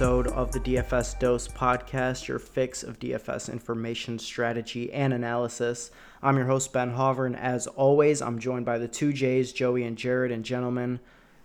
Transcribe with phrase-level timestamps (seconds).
[0.00, 5.90] Episode of the DFS Dose podcast, your fix of DFS information, strategy, and analysis.
[6.22, 9.84] I'm your host, Ben Hover, and as always, I'm joined by the two J's, Joey
[9.84, 10.32] and Jared.
[10.32, 11.00] And gentlemen,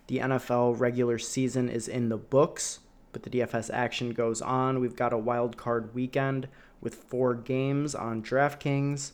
[0.08, 2.80] the NFL regular season is in the books,
[3.12, 4.80] but the DFS action goes on.
[4.80, 6.48] We've got a wild card weekend
[6.80, 9.12] with four games on DraftKings.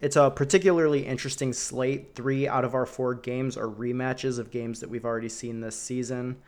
[0.00, 2.14] It's a particularly interesting slate.
[2.14, 5.78] Three out of our four games are rematches of games that we've already seen this
[5.78, 6.38] season.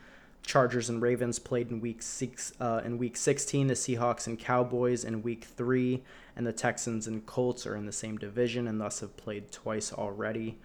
[0.42, 2.52] Chargers and Ravens played in week six.
[2.60, 6.02] Uh, in week 16, the Seahawks and Cowboys in week three,
[6.37, 9.92] and the Texans and Colts are in the same division and thus have played twice
[9.92, 10.59] already.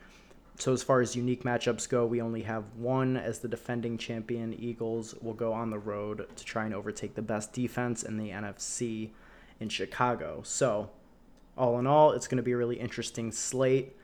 [0.60, 4.56] So as far as unique matchups go, we only have one as the defending champion
[4.60, 8.30] Eagles will go on the road to try and overtake the best defense in the
[8.30, 9.12] NFC
[9.60, 10.42] in Chicago.
[10.44, 10.90] So
[11.56, 13.96] all in all, it's going to be a really interesting slate.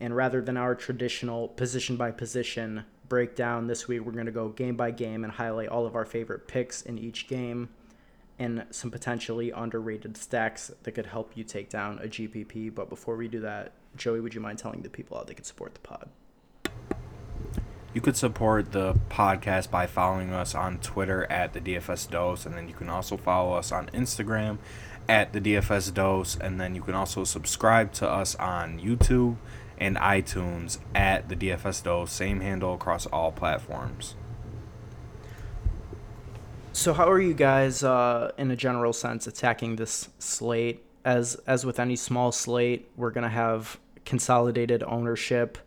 [0.00, 4.48] And rather than our traditional position by position breakdown this week, we're going to go
[4.48, 7.68] game by game and highlight all of our favorite picks in each game
[8.38, 12.74] and some potentially underrated stacks that could help you take down a GPP.
[12.74, 15.44] But before we do that, Joey, would you mind telling the people how they can
[15.44, 16.08] support the pod?
[17.92, 22.54] You could support the podcast by following us on Twitter at the DFS Dose, and
[22.54, 24.56] then you can also follow us on Instagram
[25.06, 29.36] at the DFS Dose, and then you can also subscribe to us on YouTube
[29.78, 34.14] and iTunes at the DFS Dose, same handle across all platforms.
[36.72, 40.84] So, how are you guys, uh, in a general sense, attacking this slate?
[41.04, 45.58] As as with any small slate, we're gonna have consolidated ownership.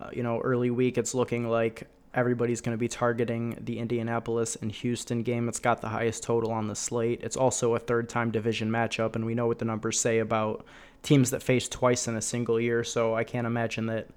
[0.00, 4.56] Uh, you know, early week, it's looking like everybody's going to be targeting the Indianapolis
[4.56, 5.48] and Houston game.
[5.48, 7.20] It's got the highest total on the slate.
[7.22, 10.64] It's also a third time division matchup, and we know what the numbers say about
[11.04, 12.82] teams that face twice in a single year.
[12.82, 14.08] So I can't imagine that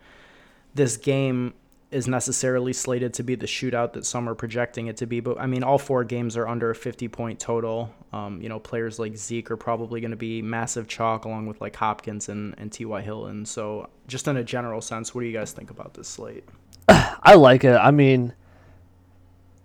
[0.73, 1.53] this game
[1.89, 5.19] is necessarily slated to be the shootout that some are projecting it to be.
[5.19, 7.93] But I mean, all four games are under a 50 point total.
[8.11, 11.61] Um, you know, players like Zeke are probably going to be massive chalk along with
[11.61, 13.01] like Hopkins and, and T.Y.
[13.01, 13.45] Hilton.
[13.45, 16.43] So, just in a general sense, what do you guys think about this slate?
[16.89, 17.75] I like it.
[17.75, 18.33] I mean,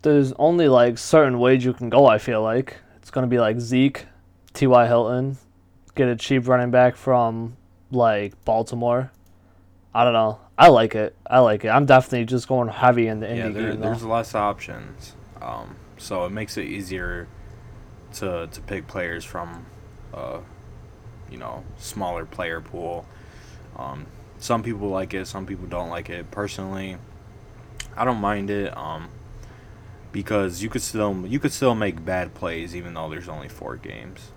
[0.02, 2.06] there's only like certain ways you can go.
[2.06, 4.06] I feel like it's gonna be like Zeke,
[4.54, 4.86] T.Y.
[4.86, 5.38] Hilton,
[5.94, 7.56] get a cheap running back from
[7.90, 9.10] like Baltimore.
[9.94, 10.40] I don't know.
[10.56, 11.14] I like it.
[11.26, 11.68] I like it.
[11.68, 13.80] I'm definitely just going heavy in the Indy yeah, there, game.
[13.80, 14.08] there's though.
[14.08, 17.28] less options, um, so it makes it easier
[18.14, 19.66] to to pick players from,
[20.14, 20.38] uh,
[21.30, 23.06] you know, smaller player pool.
[23.76, 24.06] Um,
[24.38, 26.30] some people like it, some people don't like it.
[26.30, 26.96] Personally,
[27.96, 28.76] I don't mind it.
[28.76, 29.08] Um,
[30.12, 33.76] because you could still you could still make bad plays even though there's only four
[33.76, 34.30] games,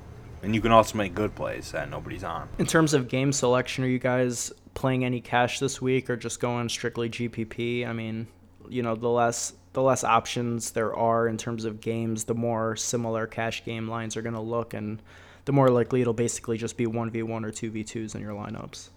[0.46, 2.48] and you can also make good plays that nobody's on.
[2.60, 6.40] In terms of game selection, are you guys playing any cash this week or just
[6.40, 7.88] going strictly GPP?
[7.88, 8.28] I mean,
[8.70, 12.76] you know, the less the less options there are in terms of games, the more
[12.76, 15.02] similar cash game lines are going to look, and
[15.46, 18.22] the more likely it'll basically just be one v one or two v twos in
[18.22, 18.90] your lineups.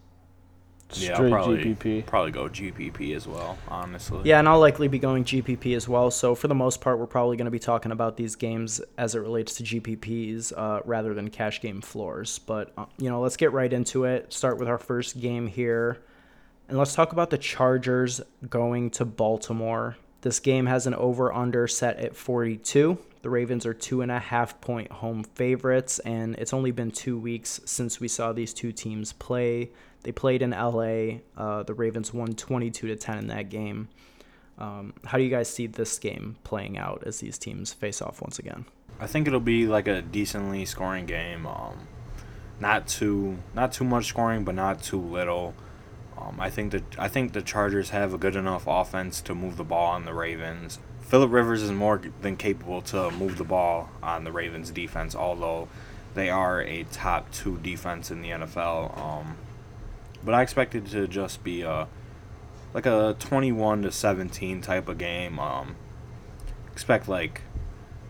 [0.95, 2.07] Yeah, I'll probably GPP.
[2.07, 3.59] probably go GPP as well.
[3.69, 4.23] Honestly.
[4.25, 6.11] Yeah, and I'll likely be going GPP as well.
[6.11, 9.15] So for the most part, we're probably going to be talking about these games as
[9.15, 12.39] it relates to GPPs uh, rather than cash game floors.
[12.39, 14.33] But uh, you know, let's get right into it.
[14.33, 15.99] Start with our first game here,
[16.69, 19.97] and let's talk about the Chargers going to Baltimore.
[20.23, 22.99] This game has an over/under set at 42.
[23.21, 27.19] The Ravens are two and a half point home favorites, and it's only been two
[27.19, 29.71] weeks since we saw these two teams play.
[30.03, 31.19] They played in LA.
[31.37, 33.89] Uh, the Ravens won 22 to 10 in that game.
[34.59, 38.21] Um, how do you guys see this game playing out as these teams face off
[38.21, 38.65] once again?
[39.01, 41.47] I think it'll be like a decently scoring game.
[41.47, 41.87] Um,
[42.61, 45.55] not too not too much scoring, but not too little.
[46.21, 49.57] Um, I think that I think the Chargers have a good enough offense to move
[49.57, 50.81] the ball on the Ravens.
[51.01, 55.69] Philip Rivers is more than capable to move the ball on the Ravens defense, although
[56.15, 58.99] they are a top two defense in the NFL.
[58.99, 59.37] Um,
[60.25, 61.89] but I expect it to just be a
[62.75, 65.39] like a 21 to 17 type of game.
[65.39, 65.77] Um,
[66.73, 67.43] expect like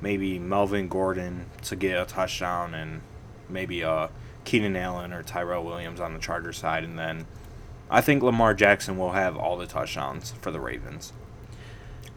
[0.01, 3.01] maybe Melvin Gordon to get a touchdown and
[3.49, 4.09] maybe uh
[4.45, 7.27] Keenan Allen or Tyrell Williams on the Charger side, and then
[7.91, 11.13] I think Lamar Jackson will have all the touchdowns for the Ravens.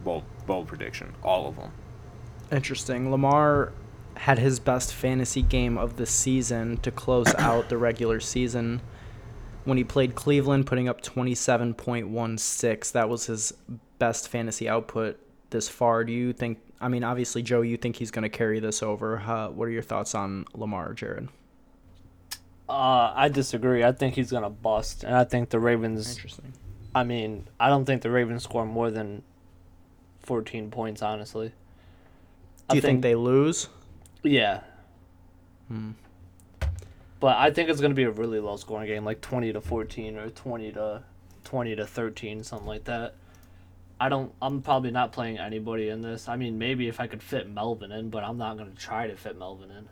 [0.02, 1.72] Bold bold prediction, all of them.
[2.50, 3.10] Interesting.
[3.10, 3.72] Lamar
[4.16, 8.80] had his best fantasy game of the season to close out the regular season
[9.64, 12.92] when he played Cleveland, putting up 27.16.
[12.92, 13.52] That was his
[13.98, 15.18] best fantasy output
[15.50, 16.04] this far.
[16.04, 19.18] Do you think, I mean, obviously, Joe, you think he's going to carry this over.
[19.20, 21.28] Uh, what are your thoughts on Lamar, Jared?
[22.68, 23.84] Uh, I disagree.
[23.84, 26.16] I think he's gonna bust, and I think the Ravens.
[26.16, 26.54] Interesting.
[26.94, 29.22] I mean, I don't think the Ravens score more than
[30.20, 31.02] 14 points.
[31.02, 31.52] Honestly,
[32.70, 33.68] Do you think, they lose?
[34.22, 34.60] Yeah.
[35.68, 35.90] Hmm.
[37.22, 40.18] But I think it's gonna be a really low scoring game, like twenty to fourteen
[40.18, 41.04] or twenty to
[41.44, 43.14] twenty to thirteen, something like that.
[44.00, 44.32] I don't.
[44.42, 46.28] I'm probably not playing anybody in this.
[46.28, 49.14] I mean, maybe if I could fit Melvin in, but I'm not gonna try to
[49.14, 49.88] fit Melvin in.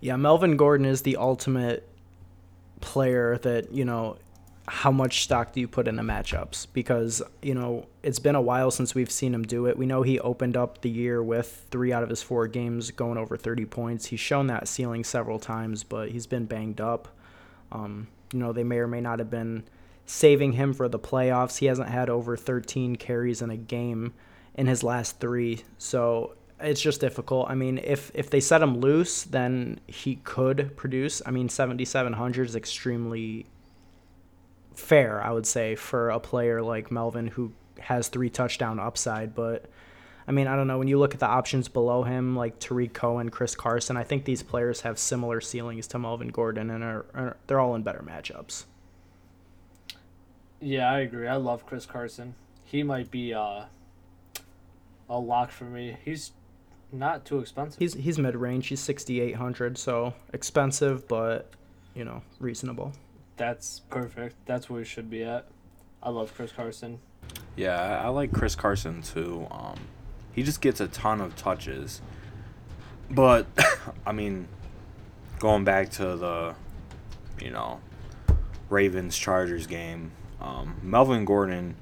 [0.00, 1.86] Yeah, Melvin Gordon is the ultimate
[2.80, 4.16] player that, you know,
[4.70, 6.68] how much stock do you put into matchups?
[6.72, 9.76] Because, you know, it's been a while since we've seen him do it.
[9.76, 13.18] We know he opened up the year with three out of his four games going
[13.18, 14.06] over 30 points.
[14.06, 17.08] He's shown that ceiling several times, but he's been banged up.
[17.72, 19.64] Um, you know, they may or may not have been
[20.06, 21.58] saving him for the playoffs.
[21.58, 24.12] He hasn't had over 13 carries in a game
[24.54, 25.64] in his last three.
[25.78, 27.50] So it's just difficult.
[27.50, 31.20] I mean, if if they set him loose, then he could produce.
[31.26, 33.46] I mean, 7700 is extremely
[34.74, 39.66] fair, I would say, for a player like Melvin who has three touchdown upside, but
[40.28, 40.78] I mean, I don't know.
[40.78, 44.24] When you look at the options below him, like Tarik Cohen, Chris Carson, I think
[44.24, 48.04] these players have similar ceilings to Melvin Gordon, and are, are they're all in better
[48.06, 48.64] matchups.
[50.60, 51.26] Yeah, I agree.
[51.26, 52.34] I love Chris Carson.
[52.64, 53.64] He might be uh,
[55.08, 55.96] a lock for me.
[56.04, 56.32] He's
[56.92, 57.78] not too expensive.
[57.78, 58.68] He's he's mid range.
[58.68, 61.50] He's sixty eight hundred, so expensive, but
[61.94, 62.92] you know reasonable.
[63.40, 64.36] That's perfect.
[64.44, 65.46] That's where he should be at.
[66.02, 66.98] I love Chris Carson.
[67.56, 69.46] Yeah, I, I like Chris Carson too.
[69.50, 69.76] Um,
[70.30, 72.02] he just gets a ton of touches,
[73.10, 73.46] but
[74.06, 74.46] I mean,
[75.38, 76.54] going back to the,
[77.40, 77.80] you know,
[78.68, 80.10] Ravens Chargers game,
[80.42, 81.76] um, Melvin Gordon,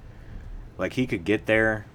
[0.77, 1.87] like he could get there,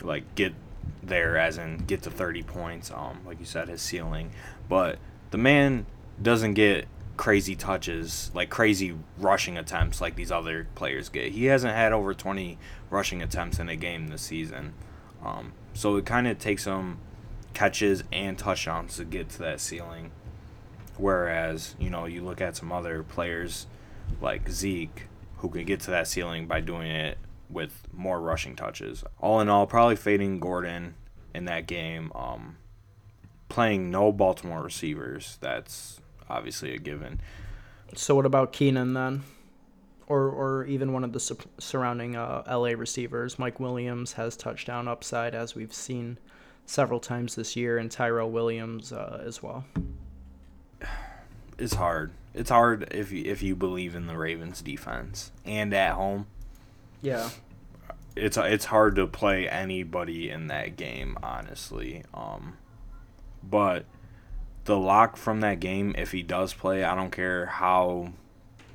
[0.00, 0.54] like get
[1.02, 4.30] there as in get to 30 points um like you said his ceiling
[4.68, 4.98] but
[5.30, 5.86] the man
[6.20, 6.86] doesn't get
[7.20, 12.14] crazy touches like crazy rushing attempts like these other players get he hasn't had over
[12.14, 12.56] 20
[12.88, 14.72] rushing attempts in a game this season
[15.22, 16.96] um so it kind of takes him
[17.52, 20.10] catches and touchdowns to get to that ceiling
[20.96, 23.66] whereas you know you look at some other players
[24.22, 25.06] like Zeke
[25.40, 27.18] who can get to that ceiling by doing it
[27.48, 29.04] with more rushing touches.
[29.20, 30.94] All in all, probably fading Gordon
[31.34, 32.12] in that game.
[32.14, 32.56] Um,
[33.48, 35.38] playing no Baltimore receivers.
[35.40, 37.20] That's obviously a given.
[37.94, 39.24] So what about Keenan then?
[40.06, 43.38] Or, or even one of the su- surrounding uh, LA receivers.
[43.38, 46.18] Mike Williams has touchdown upside, as we've seen
[46.66, 49.64] several times this year, and Tyrell Williams uh, as well.
[51.58, 52.12] It's hard.
[52.34, 56.26] It's hard if you, if you believe in the Ravens defense and at home.
[57.02, 57.30] Yeah.
[58.16, 62.02] It's it's hard to play anybody in that game, honestly.
[62.12, 62.56] Um,
[63.42, 63.84] but
[64.64, 68.12] the lock from that game, if he does play, I don't care how,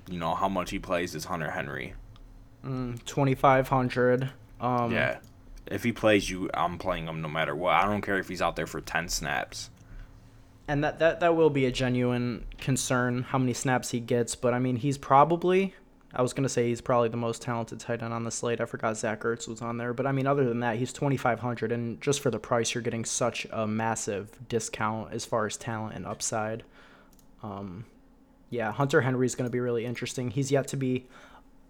[0.10, 1.94] you know, how much he plays, is Hunter Henry.
[2.66, 4.30] Mm, 2,500.
[4.60, 5.20] Um, yeah.
[5.68, 7.74] If he plays you, I'm playing him no matter what.
[7.74, 9.70] I don't care if he's out there for 10 snaps.
[10.68, 14.36] And that, that, that will be a genuine concern how many snaps he gets.
[14.36, 15.76] But I mean, he's probably
[16.16, 18.62] I was gonna say he's probably the most talented tight end on the slate.
[18.62, 21.18] I forgot Zach Ertz was on there, but I mean, other than that, he's twenty
[21.18, 25.46] five hundred, and just for the price, you're getting such a massive discount as far
[25.46, 26.64] as talent and upside.
[27.44, 27.86] Um,
[28.50, 30.32] yeah, Hunter Henry is gonna be really interesting.
[30.32, 31.06] He's yet to be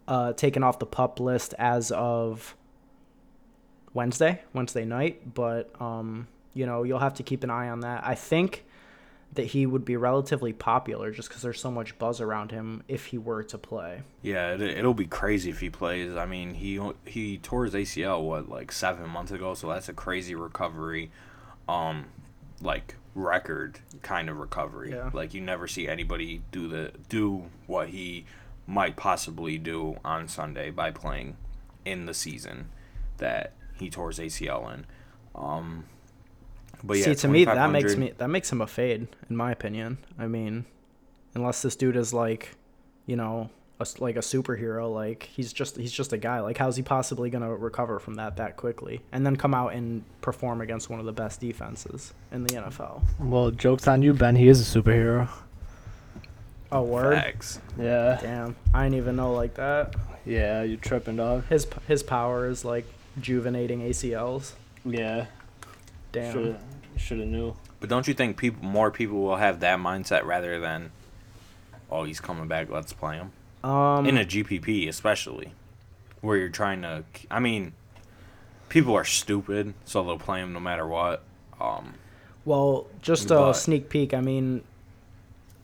[0.07, 2.55] uh, taken off the pup list as of
[3.93, 8.05] Wednesday, Wednesday night, but um, you know you'll have to keep an eye on that.
[8.05, 8.63] I think
[9.35, 13.07] that he would be relatively popular just because there's so much buzz around him if
[13.07, 14.01] he were to play.
[14.21, 16.15] Yeah, it, it'll be crazy if he plays.
[16.15, 19.93] I mean, he he tore his ACL what like seven months ago, so that's a
[19.93, 21.11] crazy recovery,
[21.67, 22.05] um,
[22.61, 24.91] like record kind of recovery.
[24.91, 25.09] Yeah.
[25.13, 28.25] Like you never see anybody do the do what he
[28.67, 31.37] might possibly do on Sunday by playing
[31.83, 32.69] in the season
[33.17, 34.85] that he tore his ACL in.
[35.35, 35.85] Um,
[36.85, 39.51] but yeah, see, to me that makes me that makes him a fade, in my
[39.51, 39.97] opinion.
[40.17, 40.65] I mean,
[41.33, 42.55] unless this dude is like,
[43.05, 43.49] you know,
[43.79, 46.39] a, like a superhero, like he's just he's just a guy.
[46.39, 50.03] Like, how's he possibly gonna recover from that that quickly and then come out and
[50.21, 53.01] perform against one of the best defenses in the NFL?
[53.19, 54.35] Well, jokes on you, Ben.
[54.35, 55.27] He is a superhero.
[56.71, 57.13] Oh, word.
[57.13, 57.59] Facts.
[57.79, 58.17] Yeah.
[58.21, 59.95] Damn, I didn't even know like that.
[60.25, 61.45] Yeah, you tripping, dog.
[61.47, 62.85] His his power is like
[63.19, 64.53] juvenating ACLs.
[64.83, 65.25] Yeah.
[66.11, 66.57] Damn.
[66.97, 67.55] Should have knew.
[67.79, 70.91] But don't you think people more people will have that mindset rather than,
[71.91, 73.31] oh, he's coming back, let's play him.
[73.69, 75.51] Um, In a GPP, especially,
[76.21, 77.03] where you're trying to.
[77.29, 77.73] I mean,
[78.69, 81.23] people are stupid, so they'll play him no matter what.
[81.59, 81.95] Um,
[82.45, 84.13] well, just a sneak peek.
[84.13, 84.63] I mean,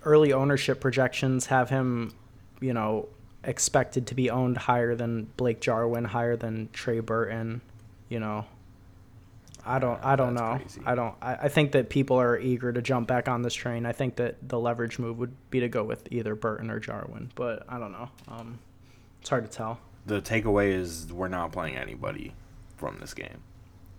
[0.04, 2.14] early ownership projections have him,
[2.60, 3.08] you know,
[3.44, 7.62] expected to be owned higher than Blake Jarwin, higher than Trey Burton,
[8.10, 8.46] you know,
[9.66, 10.04] I don't.
[10.04, 10.58] I don't know.
[10.58, 10.82] crazy.
[10.86, 11.16] I don't.
[11.22, 13.86] I, I think that people are eager to jump back on this train.
[13.86, 17.32] I think that the leverage move would be to go with either Burton or Jarwin,
[17.36, 18.10] but I don't know.
[18.28, 18.60] Um,
[19.20, 19.80] it's hard to tell.
[20.06, 22.34] The takeaway is we're not playing anybody
[22.78, 23.44] from this game.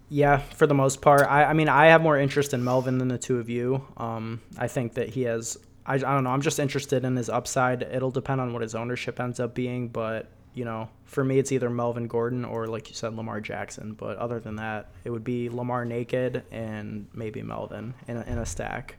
[0.09, 1.23] Yeah, for the most part.
[1.23, 3.87] I, I mean, I have more interest in Melvin than the two of you.
[3.97, 5.57] Um, I think that he has.
[5.87, 6.31] I, I don't know.
[6.31, 7.83] I'm just interested in his upside.
[7.83, 11.53] It'll depend on what his ownership ends up being, but you know, for me, it's
[11.53, 13.95] either Melvin Gordon or, like you said, Lamar Jackson.
[13.95, 18.39] But other than that, it would be Lamar naked and maybe Melvin in a, in
[18.39, 18.97] a stack.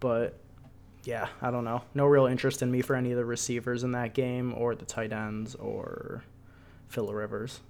[0.00, 0.38] But
[1.04, 1.82] yeah, I don't know.
[1.94, 4.84] No real interest in me for any of the receivers in that game or the
[4.84, 6.24] tight ends or
[6.88, 7.60] Phillip Rivers.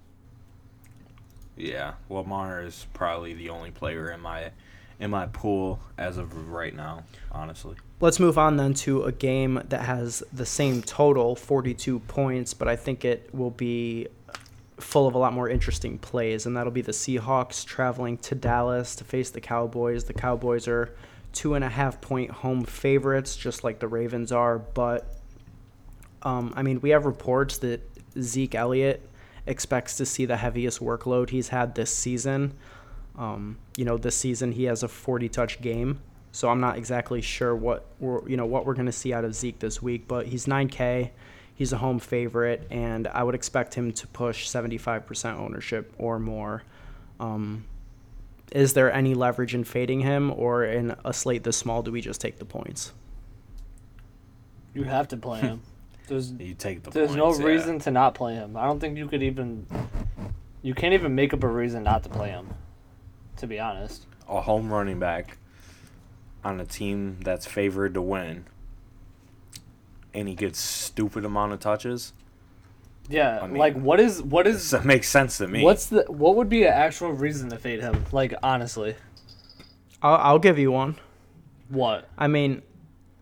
[1.56, 4.52] Yeah, Lamar is probably the only player in my
[5.00, 7.04] in my pool as of right now.
[7.30, 12.54] Honestly, Let's move on then to a game that has the same total, 42 points,
[12.54, 14.06] but I think it will be
[14.78, 18.94] full of a lot more interesting plays, and that'll be the Seahawks traveling to Dallas
[18.96, 20.04] to face the Cowboys.
[20.04, 20.94] The Cowboys are
[21.32, 25.16] two and a half point home favorites, just like the Ravens are, but
[26.22, 27.80] um, I mean, we have reports that
[28.20, 29.08] Zeke Elliott
[29.46, 32.54] expects to see the heaviest workload he's had this season.
[33.16, 36.00] Um, you know, this season he has a 40 touch game,
[36.32, 39.24] so I'm not exactly sure what we're you know what we're going to see out
[39.24, 40.06] of Zeke this week.
[40.06, 41.10] But he's 9K,
[41.54, 46.62] he's a home favorite, and I would expect him to push 75% ownership or more.
[47.18, 47.64] Um,
[48.52, 52.00] is there any leverage in fading him, or in a slate this small, do we
[52.00, 52.92] just take the points?
[54.74, 55.62] You have to play him.
[56.06, 56.90] There's you take the.
[56.90, 57.52] there's points, no yeah.
[57.52, 58.56] reason to not play him.
[58.56, 59.66] I don't think you could even.
[60.62, 62.48] You can't even make up a reason not to play him.
[63.36, 64.06] To be honest.
[64.26, 65.36] a home running back
[66.44, 68.44] on a team that's favored to win,
[70.14, 72.12] and he gets stupid amount of touches.
[73.08, 75.62] Yeah, I mean, like what is what is That makes sense to me.
[75.62, 78.04] what's the what would be an actual reason to fade him?
[78.12, 78.96] Like honestly,
[80.02, 80.96] I'll, I'll give you one.
[81.68, 82.08] what?
[82.18, 82.62] I mean,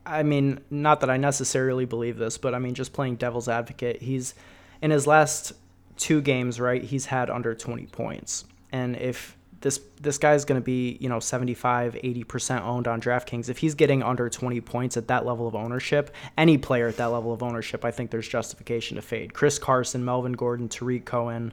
[0.04, 4.02] I mean, not that I necessarily believe this, but I mean, just playing devil's advocate,
[4.02, 4.34] he's
[4.82, 5.52] in his last
[5.96, 6.82] two games, right?
[6.82, 11.20] He's had under 20 points, and if this this guy's going to be, you know,
[11.20, 15.54] 75, 80% owned on DraftKings, if he's getting under 20 points at that level of
[15.54, 19.32] ownership, any player at that level of ownership, I think there's justification to fade.
[19.32, 21.52] Chris Carson, Melvin Gordon, Tarik Cohen,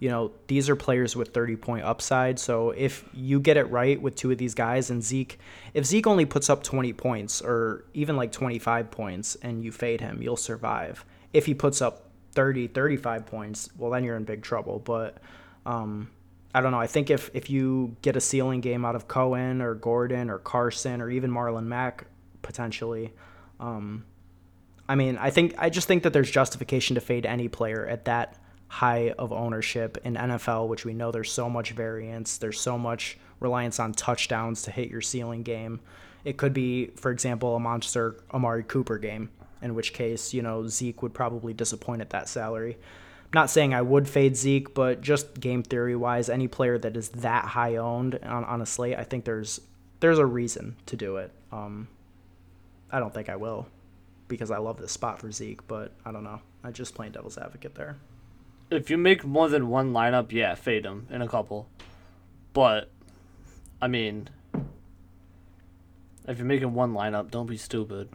[0.00, 2.38] you know, these are players with 30 point upside.
[2.38, 5.38] So if you get it right with two of these guys and Zeke,
[5.72, 10.00] if Zeke only puts up 20 points or even like 25 points and you fade
[10.00, 11.04] him, you'll survive.
[11.32, 14.80] If he puts up 30, 35 points, well, then you're in big trouble.
[14.80, 15.18] But,
[15.64, 16.10] um,
[16.54, 16.80] I don't know.
[16.80, 20.38] I think if, if you get a ceiling game out of Cohen or Gordon or
[20.38, 22.06] Carson or even Marlon Mack
[22.42, 23.12] potentially,
[23.58, 24.04] um,
[24.88, 28.04] I mean, I think I just think that there's justification to fade any player at
[28.04, 32.78] that high of ownership in NFL, which we know there's so much variance, there's so
[32.78, 35.80] much reliance on touchdowns to hit your ceiling game.
[36.24, 39.30] It could be, for example, a monster Amari Cooper game,
[39.62, 42.78] in which case, you know, Zeke would probably disappoint at that salary.
[43.34, 47.08] Not saying I would fade Zeke, but just game theory wise, any player that is
[47.10, 49.60] that high owned on, on a slate, I think there's
[49.98, 51.32] there's a reason to do it.
[51.50, 51.88] Um,
[52.92, 53.66] I don't think I will
[54.28, 56.40] because I love this spot for Zeke, but I don't know.
[56.62, 57.96] I just playing devil's advocate there.
[58.70, 61.68] If you make more than one lineup, yeah, fade him in a couple.
[62.52, 62.88] But,
[63.82, 64.28] I mean,
[66.26, 68.08] if you're making one lineup, don't be stupid.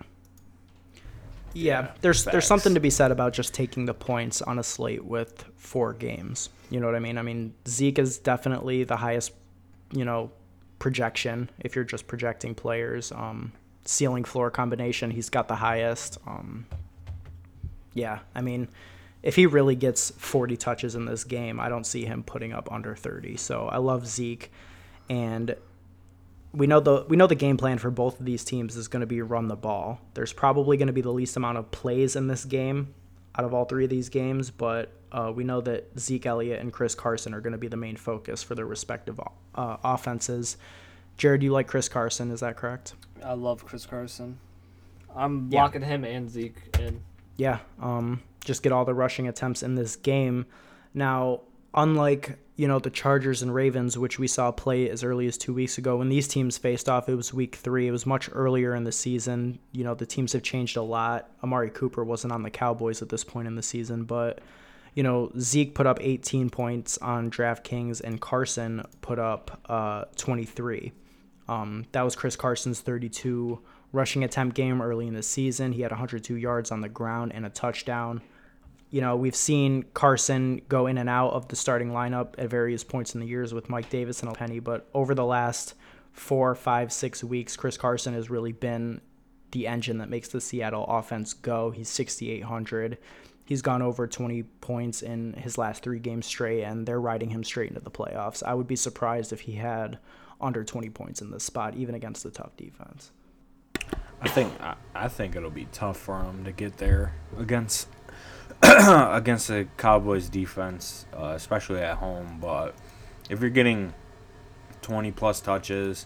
[1.54, 4.64] Yeah, Yeah, there's there's something to be said about just taking the points on a
[4.64, 6.50] slate with four games.
[6.70, 7.18] You know what I mean?
[7.18, 9.32] I mean Zeke is definitely the highest,
[9.92, 10.32] you know,
[10.78, 13.12] projection if you're just projecting players.
[13.12, 13.52] Um,
[13.86, 16.18] ceiling floor combination, he's got the highest.
[16.28, 16.66] Um,
[17.94, 18.68] yeah, I mean,
[19.24, 22.72] if he really gets 40 touches in this game, I don't see him putting up
[22.72, 23.38] under 30.
[23.38, 24.52] So I love Zeke,
[25.10, 25.56] and
[26.54, 29.02] we know the we know the game plan for both of these teams is going
[29.02, 30.00] to be run the ball.
[30.16, 32.94] There's probably going to be the least amount of plays in this game
[33.38, 36.74] out of all three of these games, but uh, we know that Zeke Elliott and
[36.74, 39.20] Chris Carson are going to be the main focus for their respective
[39.56, 40.58] uh, offenses.
[41.18, 42.32] Jared, you like Chris Carson?
[42.32, 42.94] Is that correct?
[43.24, 44.40] I love Chris Carson.
[45.16, 45.62] I'm Yeah.
[45.64, 47.02] locking him and Zeke in.
[47.38, 50.46] Yeah, um, just get all the rushing attempts in this game.
[50.94, 51.42] Now,
[51.74, 55.54] unlike you know the Chargers and Ravens, which we saw play as early as two
[55.54, 57.88] weeks ago, when these teams faced off, it was Week Three.
[57.88, 59.60] It was much earlier in the season.
[59.72, 61.30] You know the teams have changed a lot.
[61.44, 64.42] Amari Cooper wasn't on the Cowboys at this point in the season, but
[64.94, 70.92] you know Zeke put up 18 points on DraftKings, and Carson put up uh, 23.
[71.48, 73.60] Um, that was Chris Carson's 32
[73.92, 75.72] rushing attempt game early in the season.
[75.72, 78.22] He had 102 yards on the ground and a touchdown.
[78.90, 82.84] You know, we've seen Carson go in and out of the starting lineup at various
[82.84, 85.76] points in the years with Mike Davis and Penny, but over the last
[86.12, 89.02] four, five, six weeks, Chris Carson has really been
[89.52, 91.72] the engine that makes the Seattle offense go.
[91.72, 92.98] He's 6,800.
[93.46, 97.44] He's gone over 20 points in his last three games straight, and they're riding him
[97.44, 98.44] straight into the playoffs.
[98.44, 100.00] I would be surprised if he had
[100.42, 103.12] under 20 points in this spot, even against a tough defense.
[104.22, 107.88] I think I, I think it'll be tough for him to get there against
[108.64, 112.40] against the Cowboys defense, uh, especially at home.
[112.42, 112.76] But
[113.30, 113.94] if you're getting
[114.82, 116.06] 20 plus touches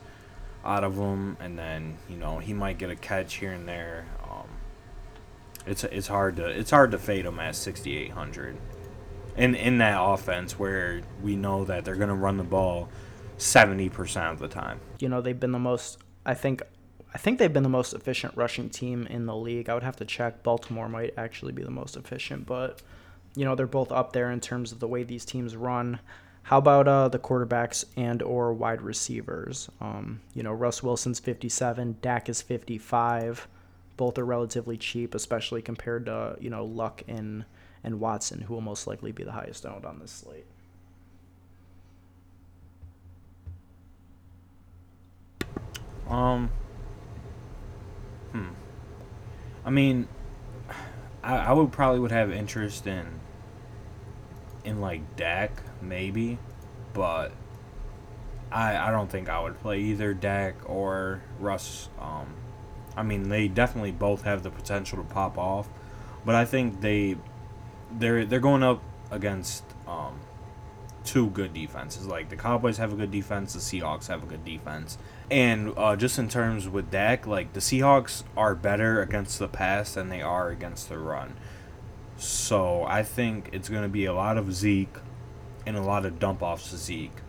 [0.64, 4.06] out of him, and then you know he might get a catch here and there,
[4.24, 4.48] um,
[5.66, 8.58] it's it's hard to it's hard to fade him at 6,800.
[9.36, 12.90] In in that offense where we know that they're gonna run the ball
[13.38, 14.80] 70% of the time.
[15.00, 15.98] You know they've been the most.
[16.26, 16.62] I think
[17.14, 19.70] I think they've been the most efficient rushing team in the league.
[19.70, 20.42] I would have to check.
[20.42, 22.82] Baltimore might actually be the most efficient, but
[23.36, 26.00] you know they're both up there in terms of the way these teams run.
[26.44, 29.70] How about uh, the quarterbacks and or wide receivers?
[29.80, 33.48] Um, you know, Russ Wilson's 57, Dak is 55.
[33.96, 37.46] Both are relatively cheap, especially compared to you know Luck and
[37.84, 40.46] and Watson, who will most likely be the highest owned on this slate.
[46.10, 46.50] Um,
[48.34, 48.50] Hmm.
[49.64, 50.08] I mean,
[51.24, 53.06] I, I would probably would have interest in
[54.66, 56.38] in like Dak maybe,
[56.94, 57.32] but
[58.52, 61.90] I I don't think I would play either Dak or Russ.
[62.00, 62.34] Um,
[62.98, 65.70] I mean they definitely both have the potential to pop off,
[66.26, 67.16] but I think they
[67.92, 70.20] they're they're going up against um,
[71.14, 72.08] two good defenses.
[72.08, 74.98] Like the Cowboys have a good defense, the Seahawks have a good defense.
[75.30, 79.94] And uh, just in terms with Dak, like the Seahawks are better against the pass
[79.94, 81.36] than they are against the run.
[82.18, 84.98] So I think it's going to be a lot of Zeke
[85.68, 87.22] and a lot of dump offs to Zeke.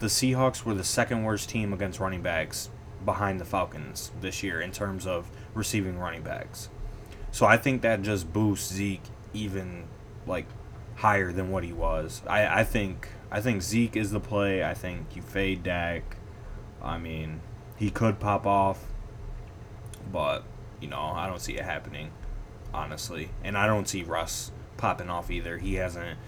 [0.00, 2.70] The Seahawks were the second worst team against running backs
[3.04, 6.70] behind the Falcons this year in terms of receiving running backs.
[7.30, 9.84] So I think that just boosts Zeke even
[10.26, 10.46] like
[11.02, 12.22] higher than what he was.
[12.28, 14.62] I, I think I think Zeke is the play.
[14.62, 16.16] I think you fade Dak.
[16.80, 17.40] I mean,
[17.76, 18.84] he could pop off,
[20.12, 20.44] but
[20.80, 22.12] you know I don't see it happening,
[22.72, 23.30] honestly.
[23.42, 25.58] And I don't see Russ popping off either.
[25.58, 26.18] He hasn't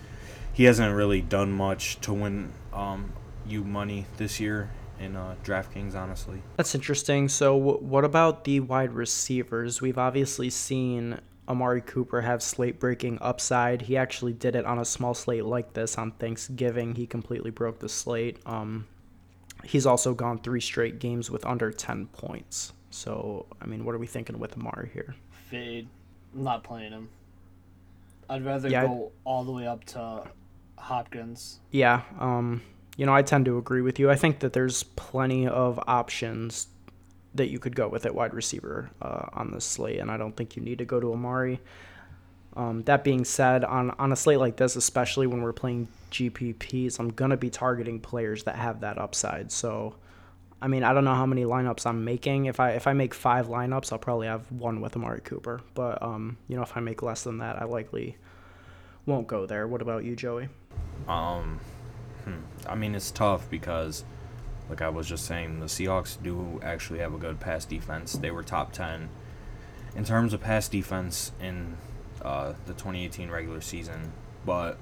[0.52, 3.12] he hasn't really done much to win um,
[3.46, 6.42] you money this year in uh, DraftKings, honestly.
[6.56, 7.28] That's interesting.
[7.28, 9.80] So, w- what about the wide receivers?
[9.80, 13.82] We've obviously seen Amari Cooper have slate breaking upside.
[13.82, 16.94] He actually did it on a small slate like this on Thanksgiving.
[16.94, 18.38] He completely broke the slate.
[18.46, 18.86] Um,
[19.62, 22.72] he's also gone three straight games with under 10 points.
[22.90, 25.14] So, I mean, what are we thinking with Amari here?
[25.50, 25.88] Fade.
[26.34, 27.08] I'm not playing him.
[28.30, 28.86] I'd rather Yeah.
[28.86, 30.24] go all the way up to
[30.78, 31.60] Hopkins.
[31.70, 32.62] Yeah, um,
[32.96, 34.10] you know, I tend to agree with you.
[34.10, 36.68] I think that there's plenty of options
[37.34, 40.36] that you could go with at wide receiver uh, on this slate, and I don't
[40.36, 41.60] think you need to go to Amari.
[42.56, 47.00] Um, that being said, on, on a slate like this, especially when we're playing GPPs,
[47.00, 49.50] I'm going to be targeting players that have that upside.
[49.50, 49.96] So,
[50.62, 52.46] I mean, I don't know how many lineups I'm making.
[52.46, 55.60] If I if I make five lineups, I'll probably have one with Amari Cooper.
[55.74, 58.16] But um, you know, if I make less than that, I likely
[59.04, 59.66] won't go there.
[59.66, 60.48] What about you, Joey?
[61.08, 61.58] Um,
[62.24, 62.38] hmm.
[62.68, 64.04] I mean, it's tough because,
[64.68, 68.14] like I was just saying, the Seahawks do actually have a good pass defense.
[68.14, 69.08] They were top 10
[69.94, 71.76] in terms of pass defense in
[72.22, 74.12] uh, the 2018 regular season.
[74.44, 74.78] But,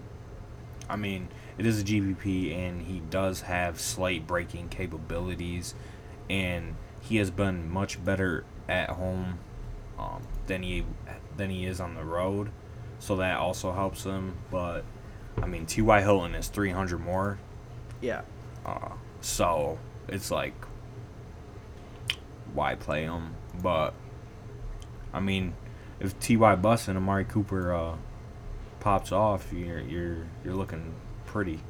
[0.89, 5.75] I mean, it is a GPP, and he does have slight breaking capabilities,
[6.31, 9.39] and he has been much better at home
[9.99, 10.85] um, than he
[11.37, 12.51] than he is on the road.
[12.99, 14.85] So that also helps him, but
[15.41, 16.01] I mean, T.Y.
[16.01, 17.39] Hilton is 300 more.
[18.01, 18.23] Yeah.
[18.65, 18.91] Uh,
[19.23, 20.55] so it's like,
[22.53, 23.35] why play him?
[23.63, 23.95] But,
[25.13, 25.55] I mean,
[26.01, 26.55] if T.Y.
[26.57, 27.97] busts and Amari Cooper uh,
[28.81, 31.61] pops off, you're, you're, you're looking pretty.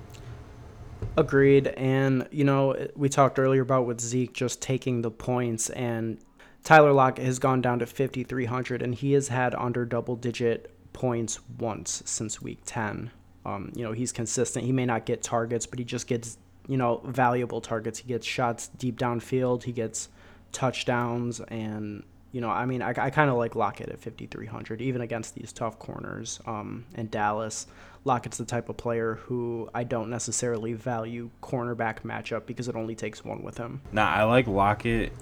[1.16, 1.68] Agreed.
[1.68, 6.18] And, you know, we talked earlier about with Zeke just taking the points, and
[6.64, 11.40] Tyler Lockett has gone down to 5,300, and he has had under double digit points
[11.58, 13.10] once since week 10.
[13.44, 14.64] Um, you know, he's consistent.
[14.64, 16.38] He may not get targets, but he just gets,
[16.68, 17.98] you know, valuable targets.
[17.98, 20.08] He gets shots deep downfield, he gets
[20.52, 25.00] touchdowns, and, you know, I mean, I, I kind of like Lockett at 5,300, even
[25.00, 27.66] against these tough corners um, in Dallas.
[28.04, 32.94] Lockett's the type of player who I don't necessarily value cornerback matchup because it only
[32.96, 33.80] takes one with him.
[33.92, 35.12] Now, I like Lockett.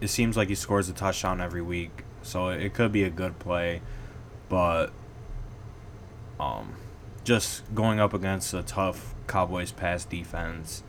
[0.00, 3.38] It seems like he scores a touchdown every week, so it could be a good
[3.38, 3.80] play.
[4.48, 4.92] But
[6.38, 6.74] Um,
[7.26, 10.84] just going up against a tough Cowboys pass defense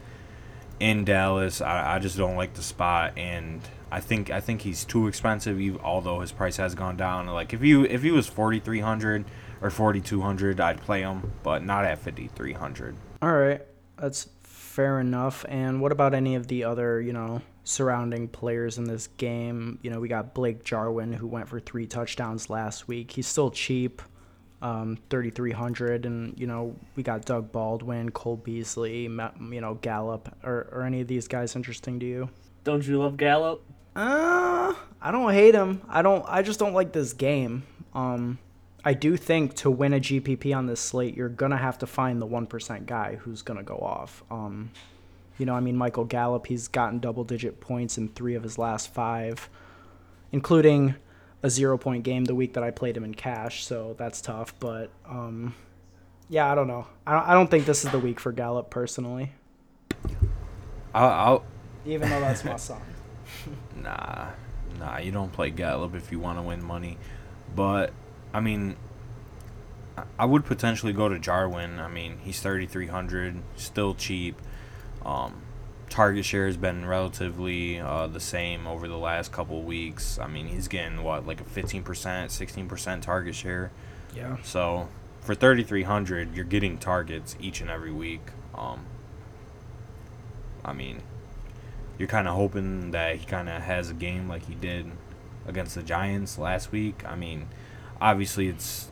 [0.79, 4.85] in Dallas, I, I just don't like the spot, and I think I think he's
[4.85, 5.59] too expensive.
[5.59, 8.79] Even, although his price has gone down, like if you if he was forty three
[8.79, 9.25] hundred
[9.59, 12.95] or forty two hundred, I'd play him, but not at fifty three hundred.
[13.21, 13.61] All right,
[13.97, 15.43] that's fair enough.
[15.49, 19.79] And what about any of the other, you know, surrounding players in this game?
[19.81, 23.13] You know, we got Blake Jarwin who went for three touchdowns last week.
[23.13, 24.03] He's still cheap,
[24.61, 26.05] um, 3,300.
[26.05, 29.09] And, you know, we got Doug Baldwin, Cole Beasley, you
[29.61, 30.35] know, Gallup.
[30.43, 32.29] Are, are any of these guys interesting to you?
[32.63, 33.63] Don't you love Gallup?
[33.95, 35.81] Uh, I don't hate him.
[35.87, 37.63] I don't, I just don't like this game.
[37.93, 38.37] Um,
[38.87, 42.21] I do think to win a GPP on this slate, you're gonna have to find
[42.21, 44.23] the one percent guy who's gonna go off.
[44.31, 44.71] Um,
[45.37, 48.57] you know, I mean, Michael Gallup, he's gotten double digit points in three of his
[48.57, 49.49] last five,
[50.31, 50.95] including
[51.43, 53.65] a zero point game the week that I played him in cash.
[53.65, 54.53] So that's tough.
[54.59, 55.55] But um,
[56.29, 56.87] yeah, I don't know.
[57.05, 59.31] I don't, I don't think this is the week for Gallup personally.
[60.93, 61.45] I'll, I'll
[61.85, 62.81] even though that's my song.
[63.81, 64.29] nah,
[64.79, 66.97] nah, you don't play Gallup if you want to win money.
[67.55, 67.93] But
[68.33, 68.75] I mean,
[70.19, 71.79] I would potentially go to Jarwin.
[71.79, 74.41] I mean, he's 3,300, still cheap.
[75.05, 75.41] Um,
[75.89, 80.19] target share has been relatively uh, the same over the last couple weeks.
[80.19, 83.71] I mean, he's getting what like a 15%, 16% target share.
[84.15, 84.37] Yeah.
[84.43, 84.89] So
[85.21, 88.21] for 3,300, you're getting targets each and every week.
[88.55, 88.85] Um,
[90.63, 91.01] I mean,
[91.97, 94.91] you're kind of hoping that he kind of has a game like he did
[95.47, 97.03] against the Giants last week.
[97.05, 97.47] I mean,
[98.01, 98.89] obviously it's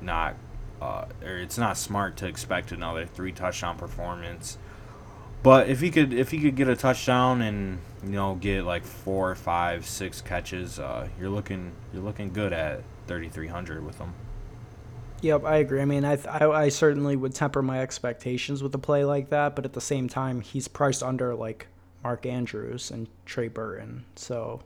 [0.00, 0.36] not
[0.80, 4.56] uh, or it's not smart to expect another three touchdown performance.
[5.42, 8.84] But if he could if he could get a touchdown and you know get like
[8.84, 14.12] four, five, six catches, uh, you're looking you're looking good at 3,300 with him.
[15.22, 15.82] Yep, I agree.
[15.82, 19.54] I mean, I, I, I certainly would temper my expectations with a play like that,
[19.54, 21.66] but at the same time, he's priced under like
[22.02, 24.04] Mark Andrews and Trey Burton.
[24.16, 24.62] So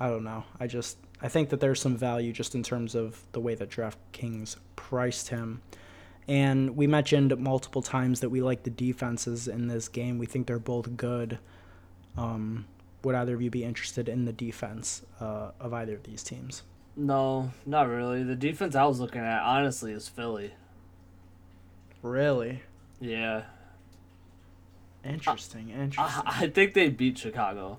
[0.00, 0.44] I don't know.
[0.58, 3.70] I just I think that there's some value just in terms of the way that
[3.70, 5.62] DraftKings priced him.
[6.26, 10.18] And we mentioned multiple times that we like the defenses in this game.
[10.18, 11.38] We think they're both good.
[12.16, 12.66] Um,
[13.02, 16.62] would either of you be interested in the defense uh, of either of these teams?
[16.96, 18.22] No, not really.
[18.22, 20.54] The defense I was looking at, honestly, is Philly.
[22.02, 22.62] Really?
[23.00, 23.42] Yeah.
[25.04, 25.70] Interesting.
[25.70, 26.22] Interesting.
[26.26, 27.78] I, I think they beat Chicago.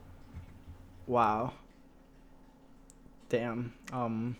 [1.08, 1.53] Wow.
[3.29, 3.73] Damn.
[3.91, 4.36] Um,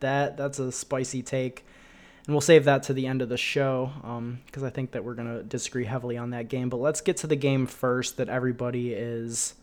[0.00, 1.64] that that's a spicy take,
[2.26, 3.92] and we'll save that to the end of the show
[4.46, 6.68] because um, I think that we're gonna disagree heavily on that game.
[6.68, 9.54] But let's get to the game first that everybody is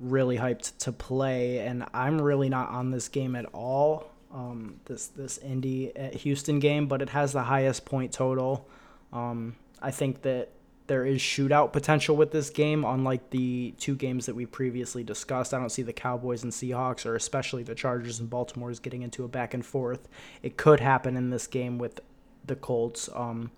[0.00, 4.10] really hyped to play, and I'm really not on this game at all.
[4.32, 8.66] Um, this this Indy Houston game, but it has the highest point total.
[9.12, 10.50] Um, I think that
[10.90, 15.54] there is shootout potential with this game, unlike the two games that we previously discussed.
[15.54, 19.22] I don't see the Cowboys and Seahawks, or especially the Chargers and Baltimore's getting into
[19.22, 20.08] a back and forth.
[20.42, 22.00] It could happen in this game with
[22.44, 23.08] the Colts.
[23.14, 23.52] Um,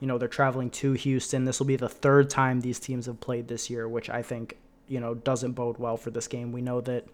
[0.00, 1.44] you know, they're traveling to Houston.
[1.44, 4.56] This will be the third time these teams have played this year, which I think,
[4.88, 6.50] you know, doesn't bode well for this game.
[6.50, 7.06] We know that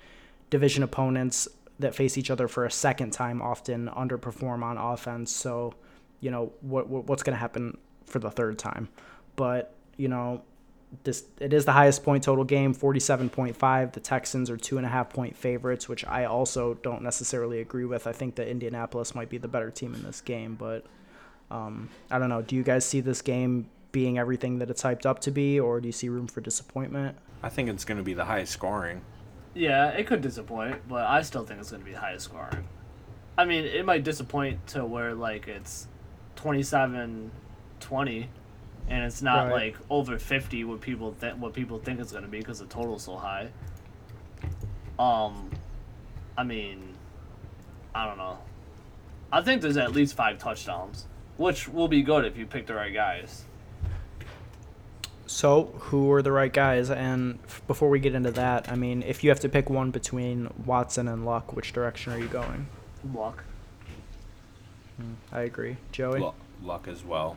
[0.48, 1.46] division opponents
[1.78, 5.30] that face each other for a second time often underperform on offense.
[5.30, 5.74] So,
[6.20, 7.76] you know, what, what's going to happen
[8.06, 8.88] for the third time?
[9.38, 10.42] But you know,
[11.04, 13.92] this it is the highest point total game, forty-seven point five.
[13.92, 17.84] The Texans are two and a half point favorites, which I also don't necessarily agree
[17.84, 18.06] with.
[18.06, 20.84] I think that Indianapolis might be the better team in this game, but
[21.50, 22.42] um, I don't know.
[22.42, 25.80] Do you guys see this game being everything that it's hyped up to be, or
[25.80, 27.16] do you see room for disappointment?
[27.42, 29.02] I think it's going to be the highest scoring.
[29.54, 32.66] Yeah, it could disappoint, but I still think it's going to be the highest scoring.
[33.36, 35.86] I mean, it might disappoint to where like it's
[36.36, 37.30] 27
[37.80, 38.28] 20
[38.88, 39.74] and it's not right.
[39.74, 42.66] like over 50 what people th- what people think it's going to be because the
[42.66, 43.48] total's so high.
[44.98, 45.50] Um
[46.36, 46.94] i mean
[47.94, 48.38] i don't know.
[49.30, 52.74] I think there's at least five touchdowns which will be good if you pick the
[52.74, 53.44] right guys.
[55.26, 56.90] So who are the right guys?
[56.90, 59.90] And f- before we get into that i mean if you have to pick one
[59.90, 62.66] between watson and luck which direction are you going?
[63.14, 63.44] Luck.
[64.96, 65.76] Hmm, i agree.
[65.92, 66.20] Joey?
[66.62, 67.36] Luck as well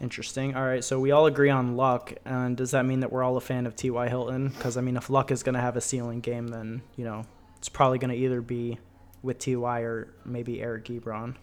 [0.00, 0.54] Interesting.
[0.54, 3.36] All right, so we all agree on Luck, and does that mean that we're all
[3.36, 4.08] a fan of T.Y.
[4.08, 4.48] Hilton?
[4.48, 7.24] Because I mean, if Luck is going to have a ceiling game, then you know
[7.56, 8.78] it's probably going to either be
[9.22, 9.80] with T.Y.
[9.80, 11.34] or maybe Eric Ebron.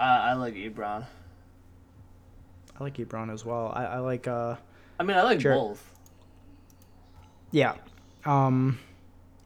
[0.00, 1.04] Uh, I like Ebron.
[2.78, 3.72] I like Ebron as well.
[3.74, 4.26] I, I like.
[4.26, 4.56] uh
[4.98, 5.92] I mean, I like both.
[7.50, 7.74] Yeah,
[8.24, 8.78] um,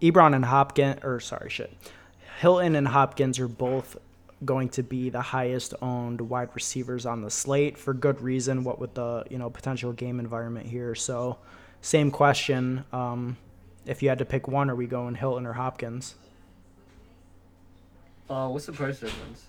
[0.01, 1.73] Ebron and Hopkins, or sorry, shit,
[2.39, 3.97] Hilton and Hopkins are both
[4.45, 8.65] going to be the highest owned wide receivers on the slate for good reason.
[8.65, 10.95] What with the you know potential game environment here.
[10.95, 11.39] So,
[11.81, 12.85] same question.
[12.93, 13.37] Um,
[13.87, 16.15] if you had to pick one, are we going Hilton or Hopkins?
[18.31, 19.47] Uh, what's the price difference?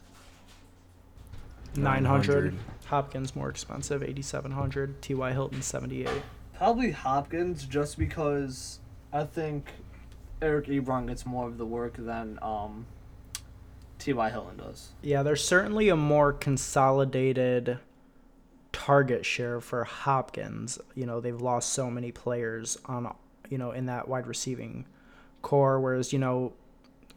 [1.76, 2.56] 900.
[2.86, 5.02] Hopkins more expensive, 8700.
[5.02, 5.32] T.Y.
[5.32, 6.10] Hilton 78.
[6.54, 8.80] Probably Hopkins, just because
[9.12, 9.70] I think
[10.42, 12.86] Eric Ebron gets more of the work than um,
[14.00, 14.30] T.Y.
[14.30, 14.90] Hilton does.
[15.02, 17.80] Yeah, there's certainly a more consolidated
[18.72, 20.80] target share for Hopkins.
[20.96, 23.14] You know, they've lost so many players on,
[23.50, 24.86] you know, in that wide receiving
[25.42, 26.54] core, whereas you know,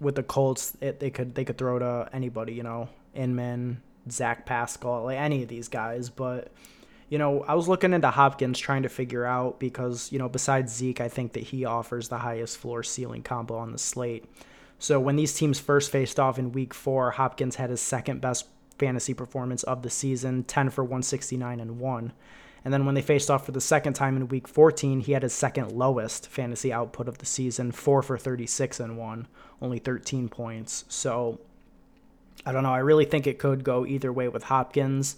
[0.00, 2.52] with the Colts, it, they could they could throw to anybody.
[2.52, 6.52] You know, Inman, Zach Pascal, like any of these guys, but.
[7.08, 10.74] You know, I was looking into Hopkins trying to figure out because, you know, besides
[10.74, 14.24] Zeke, I think that he offers the highest floor ceiling combo on the slate.
[14.78, 18.46] So when these teams first faced off in week four, Hopkins had his second best
[18.78, 22.12] fantasy performance of the season, 10 for 169 and 1.
[22.64, 25.22] And then when they faced off for the second time in week 14, he had
[25.22, 29.28] his second lowest fantasy output of the season, 4 for 36 and 1,
[29.62, 30.84] only 13 points.
[30.88, 31.40] So
[32.44, 32.74] I don't know.
[32.74, 35.16] I really think it could go either way with Hopkins,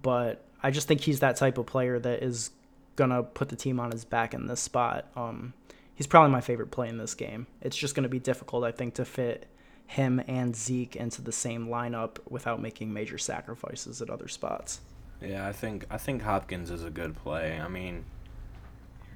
[0.00, 2.50] but I just think he's that type of player that is
[2.94, 5.06] going to put the team on his back in this spot.
[5.16, 5.54] Um,
[5.96, 7.48] he's probably my favorite play in this game.
[7.60, 9.48] It's just going to be difficult, I think, to fit
[9.86, 14.80] him and Zeke into the same lineup without making major sacrifices at other spots.
[15.20, 17.58] Yeah, I think I think Hopkins is a good play.
[17.58, 18.04] I mean,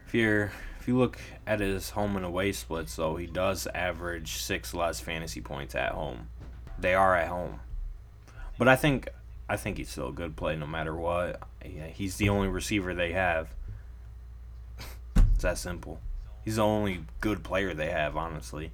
[0.06, 4.36] if you're if you look at his home and away splits, though, he does average
[4.36, 6.28] six less fantasy points at home.
[6.78, 7.60] They are at home,
[8.56, 9.10] but I think
[9.48, 11.42] I think he's still a good play no matter what.
[11.62, 13.54] Yeah, he's the only receiver they have.
[15.34, 16.00] it's that simple.
[16.44, 18.72] He's the only good player they have, honestly.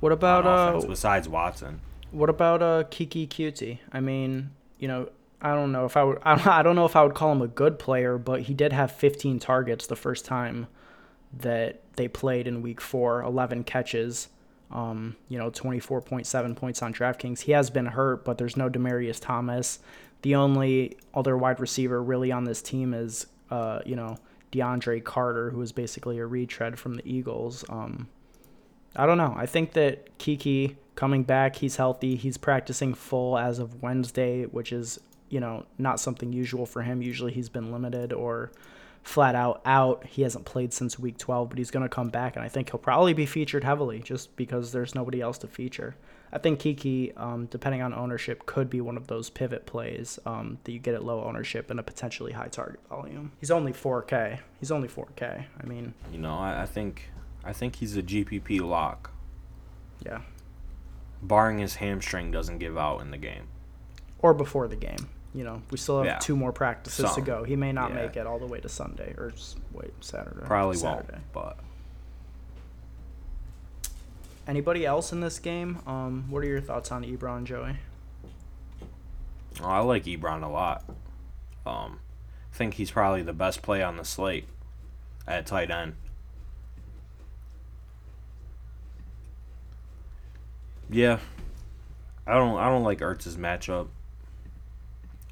[0.00, 0.86] What about uh?
[0.86, 1.80] besides Watson?
[2.10, 3.78] What about uh Keke Coutee?
[3.92, 5.08] I mean, you know,
[5.40, 6.18] I don't know if I would.
[6.24, 8.92] I don't know if I would call him a good player, but he did have
[8.92, 10.66] 15 targets the first time
[11.38, 13.22] that they played in Week Four.
[13.22, 14.28] 11 catches.
[14.70, 17.40] Um, you know, 24.7 points on DraftKings.
[17.40, 19.80] He has been hurt, but there's no Demaryius Thomas.
[20.22, 24.16] The only other wide receiver really on this team is, uh, you know,
[24.52, 27.64] DeAndre Carter, who is basically a retread from the Eagles.
[27.68, 28.08] Um,
[28.94, 29.34] I don't know.
[29.36, 32.16] I think that Keke coming back, he's healthy.
[32.16, 37.00] He's practicing full as of Wednesday, which is, you know, not something usual for him.
[37.00, 38.52] Usually he's been limited or
[39.02, 40.04] flat out out.
[40.06, 42.70] He hasn't played since week 12, but he's going to come back, and I think
[42.70, 45.96] he'll probably be featured heavily just because there's nobody else to feature.
[46.34, 50.58] I think Keke, um, depending on ownership, could be one of those pivot plays um,
[50.64, 53.32] that you get at low ownership and a potentially high target volume.
[53.38, 54.38] He's only 4K.
[54.58, 55.44] He's only 4K.
[55.60, 57.10] I mean, you know, I, I think
[57.44, 59.10] I think he's a GPP lock.
[60.04, 60.22] Yeah.
[61.22, 63.48] Barring his hamstring doesn't give out in the game.
[64.18, 65.08] Or before the game.
[65.34, 66.18] You know, we still have Yeah.
[66.18, 67.14] two more practices Some.
[67.14, 67.44] to go.
[67.44, 68.02] He may not Yeah.
[68.02, 69.32] make it all the way to Sunday or
[69.72, 70.44] wait Saturday.
[70.44, 71.12] Probably Saturday.
[71.12, 71.58] won't, but
[74.46, 75.78] Anybody else in this game?
[75.86, 77.76] Um, what are your thoughts on Ebron, Joey?
[79.62, 80.84] oh, I like Ebron a lot.
[81.64, 82.00] Um,
[82.52, 84.48] I think he's probably the best play on the slate
[85.28, 85.94] at tight end.
[90.90, 91.20] Yeah,
[92.26, 93.88] I don't I don't like Ertz's matchup,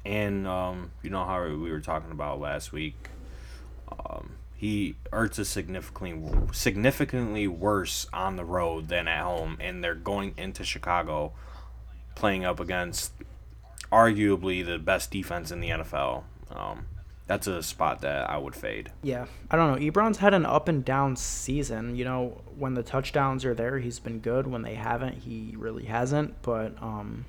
[0.05, 3.09] and um, you know how we were talking about last week.
[3.91, 6.19] Um, he Ertz is significantly
[6.53, 11.33] significantly worse on the road than at home, and they're going into Chicago,
[12.15, 13.11] playing up against
[13.91, 16.23] arguably the best defense in the NFL.
[16.49, 16.85] Um,
[17.27, 18.91] that's a spot that I would fade.
[19.03, 19.91] Yeah, I don't know.
[19.91, 21.95] Ebron's had an up and down season.
[21.95, 24.47] You know, when the touchdowns are there, he's been good.
[24.47, 26.41] When they haven't, he really hasn't.
[26.41, 27.25] But um,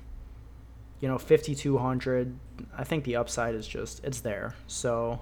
[1.03, 2.33] you know, fifty two hundred.
[2.77, 4.55] I think the upside is just it's there.
[4.67, 5.19] So.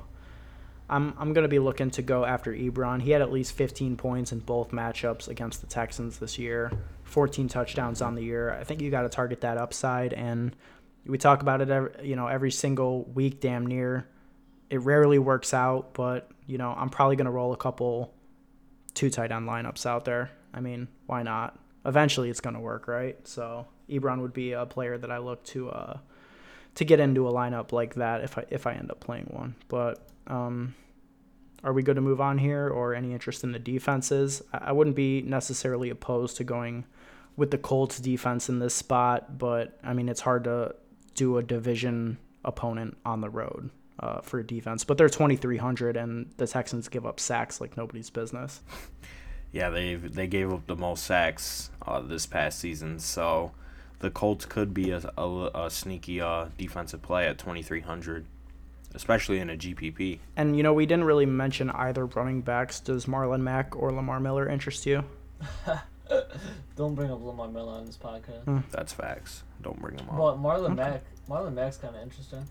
[0.89, 3.01] I'm, I'm going to be looking to go after Ebron.
[3.01, 6.69] He had at least 15 points in both matchups against the Texans this year,
[7.03, 8.51] 14 touchdowns on the year.
[8.51, 10.53] I think you got to target that upside, and
[11.05, 14.05] we talk about it every, you know every single week, damn near.
[14.69, 18.13] It rarely works out, but you know I'm probably going to roll a couple
[18.93, 20.29] two tight end lineups out there.
[20.53, 21.57] I mean, why not?
[21.85, 23.15] Eventually, it's going to work, right?
[23.25, 25.97] So Ebron would be a player that I look to uh,
[26.75, 29.55] to get into a lineup like that if I if I end up playing one,
[29.67, 30.07] but.
[30.27, 30.75] Um,
[31.63, 34.41] are we good to move on here or any interest in the defenses?
[34.51, 36.85] I wouldn't be necessarily opposed to going
[37.35, 40.75] with the Colts defense in this spot, but I mean, it's hard to
[41.13, 44.83] do a division opponent on the road uh, for a defense.
[44.83, 48.61] But they're 2,300 and the Texans give up sacks like nobody's business.
[49.53, 53.51] Yeah, they they gave up the most sacks uh, this past season, so
[54.01, 58.25] the Colts could be a, a, a sneaky uh, defensive play at 2,300,
[58.93, 60.19] especially in a GPP.
[60.35, 62.79] And you know, we didn't really mention either running backs.
[62.79, 65.03] Does Marlon Mack or Lamar Miller interest you?
[66.75, 68.63] Don't bring up Lamar Miller on this podcast.
[68.71, 69.43] That's facts.
[69.61, 70.15] Don't bring them up.
[70.17, 70.75] Well, Marlon Okay.
[70.75, 72.45] Mack, Marlon Mack's kind of interesting.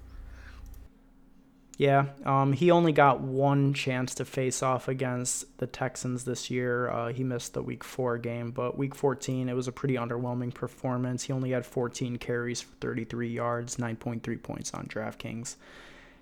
[1.81, 6.91] Yeah, um, he only got one chance to face off against the Texans this year.
[6.91, 10.53] Uh, he missed the Week Four game, but Week 14 it was a pretty underwhelming
[10.53, 11.23] performance.
[11.23, 15.57] He only had 14 carries for 33 yards, 9.3 points on DraftKings.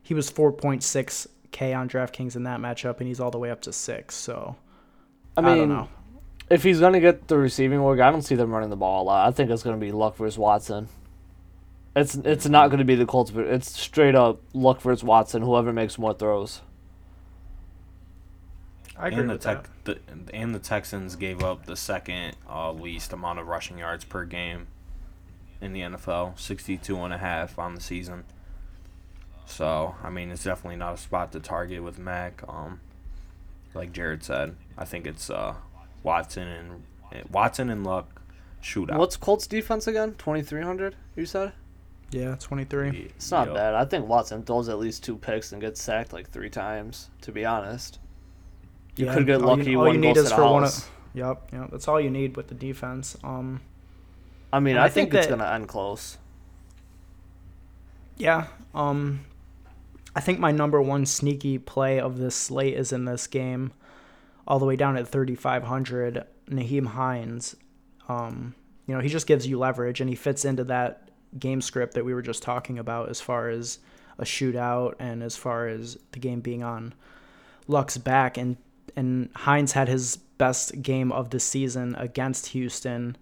[0.01, 3.73] He was 4.6k on DraftKings in that matchup, and he's all the way up to
[3.73, 4.15] six.
[4.15, 4.55] So
[5.37, 5.89] I I, mean, don't know.
[6.51, 9.07] if he's gonna get the receiving work, I don't see them running the ball a
[9.07, 9.27] lot.
[9.27, 10.89] I think it's gonna be Luck versus Watson.
[11.99, 15.43] It's it's not gonna be the Colts, but it's straight up Luck versus Watson.
[15.43, 16.61] Whoever makes more throws.
[18.97, 20.07] I agree and the, with tech, that.
[20.07, 24.25] the and the Texans gave up the second uh, least amount of rushing yards per
[24.25, 24.67] game
[25.61, 28.25] in the NFL, 62 and a half on the season.
[29.47, 32.43] So, I mean, it's definitely not a spot to target with Mack.
[32.49, 32.81] Um,
[33.75, 35.55] like Jared said, I think it's uh,
[36.03, 36.83] Watson and
[37.13, 38.23] eh, Watson and Luck
[38.63, 38.99] shootout.
[38.99, 40.15] What's Colts defense again?
[40.19, 40.97] Twenty three hundred.
[41.17, 41.53] You said
[42.11, 43.11] Yeah, 23.
[43.17, 43.57] it's not Yup.
[43.57, 43.75] bad.
[43.75, 47.11] I think Watson throws at least two picks and gets sacked like three times.
[47.23, 47.99] To be honest,
[48.97, 49.77] you Yeah, could get all you- lucky.
[49.77, 51.71] all one you need goes is for one of- Yep, yep.
[51.71, 53.17] That's all you need with the defense.
[53.25, 53.61] Um,
[54.53, 56.17] I mean, I, I think, think it's gonna end close.
[58.17, 58.47] Yeah.
[58.75, 59.21] Um
[60.17, 63.73] I think my number one sneaky play of this slate is in this game,
[64.49, 66.25] all the way down at 3,500.
[66.51, 67.55] Nyheim Hines.
[68.09, 68.55] Um,
[68.87, 71.08] you know, he just gives you leverage and he fits into that
[71.39, 73.79] game script that we were just talking about as far as
[74.19, 76.95] a shootout and as far as the game being on
[77.67, 78.37] Luck's back.
[78.37, 78.57] And,
[78.97, 83.17] and Hines had his best game of the season against Houston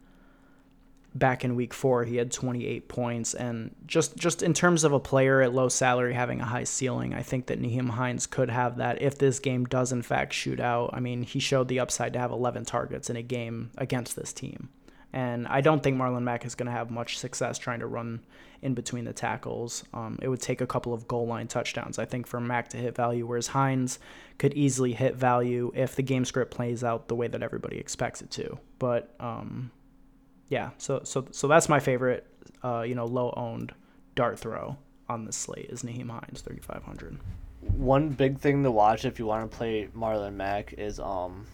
[1.15, 2.05] back in week four.
[2.05, 3.35] He had 28 points.
[3.35, 7.15] And just just in terms of a player at low salary having a high ceiling
[7.15, 10.61] i think that Nyheim Hines could have that if this game does in fact shoot
[10.61, 10.91] out.
[10.93, 14.33] I mean he showed the upside to have 11 targets in a game against this
[14.33, 14.69] team
[15.17, 18.21] and i don't think marlon mack is going to have much success trying to run
[18.63, 22.05] in between the tackles um, it would take a couple of goal line touchdowns i
[22.05, 23.99] think for mack to hit value whereas hines
[24.39, 28.23] could easily hit value if the game script plays out the way that everybody expects
[28.23, 29.71] it to but um,
[30.49, 32.27] yeah, so so so that's my favorite,
[32.63, 33.75] uh, you know, low owned
[34.15, 34.77] dart throw
[35.09, 37.19] on this slate is Nyheim Hines, thirty five hundred.
[37.61, 41.47] One big thing to watch if you want to play Marlon Mack is um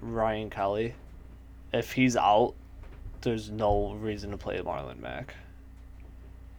[0.00, 0.94] Ryan Kelly.
[1.72, 2.54] If he's out,
[3.22, 5.34] there's no reason to play Marlon Mack.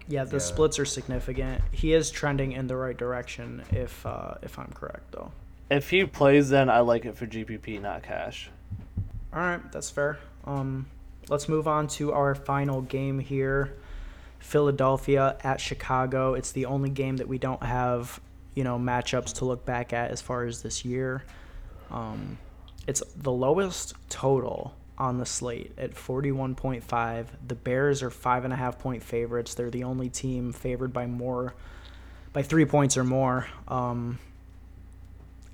[0.08, 0.40] Yeah, the Yeah.
[0.40, 1.62] splits are significant.
[1.72, 5.32] He is trending in the right direction, if uh, if I'm correct though.
[5.70, 8.50] If he plays, then I like it for GPP, not cash.
[9.34, 10.18] All right, that's fair.
[10.46, 10.88] Um,
[11.30, 13.74] let's move on to our final game here.
[14.40, 16.34] Philadelphia at Chicago.
[16.34, 18.20] It's the only game that we don't have,
[18.56, 21.24] you know, matchups to look back at as far as this year.
[21.92, 22.38] Um,
[22.88, 27.26] it's the lowest total on the slate at 41.5.
[27.48, 29.56] The Bears are five and a half point favorites.
[29.56, 31.56] They're the only team favored by more,
[32.34, 33.48] by three points or more.
[33.68, 34.20] Um,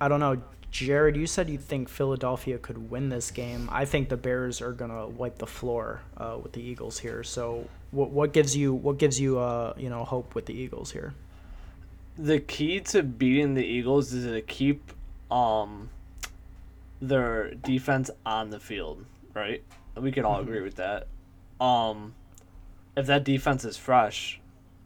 [0.01, 0.41] I don't know.
[0.69, 3.69] Jared, you said you think Philadelphia could win this game.
[3.71, 7.23] I think the Bears are gonna wipe the floor uh, with the Eagles here.
[7.23, 10.91] So, what what gives you what gives you uh you know hope with the Eagles
[10.91, 11.13] here?
[12.17, 14.91] The key to beating the Eagles is to keep
[15.31, 15.89] um
[17.01, 19.05] their defense on the field,
[19.37, 19.63] right?
[19.95, 21.07] We can all agree with that.
[21.61, 22.13] Um
[22.95, 24.39] if that defense is fresh,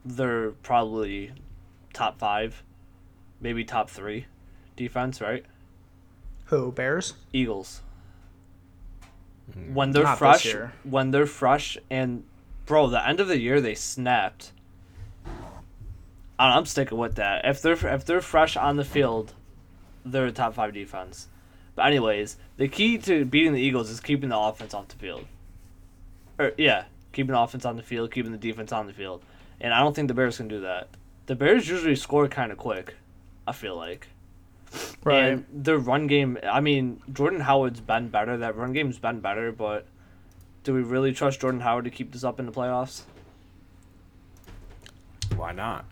[0.03, 1.31] they're probably
[1.93, 2.61] top 5,
[3.39, 4.25] maybe top 3
[4.75, 5.45] defense, right?
[6.45, 7.13] Who Bears?
[7.31, 7.81] Eagles.
[9.73, 10.43] When they're Not fresh,
[10.83, 12.23] when they're fresh, and
[12.65, 14.51] bro, the end of the year they snapped.
[16.39, 17.45] I- I'm sticking with that.
[17.45, 19.33] If they're if they're fresh on the field,
[20.05, 21.27] they're a top five defense.
[21.75, 25.25] But anyways, the key to beating the Eagles is keeping the offense off the field.
[26.37, 29.23] Or yeah, keeping the offense on the field, keeping the defense on the field,
[29.59, 30.89] and I don't think the Bears can do that.
[31.27, 32.95] The Bears usually score kind of quick.
[33.47, 34.07] I feel like.
[35.05, 38.37] And their run game, I mean, Jordan Howard's been better.
[38.37, 39.85] That run game's been better, but
[40.63, 43.01] do we really trust Jordan Howard to keep this up in the playoffs?
[45.35, 45.85] Why not?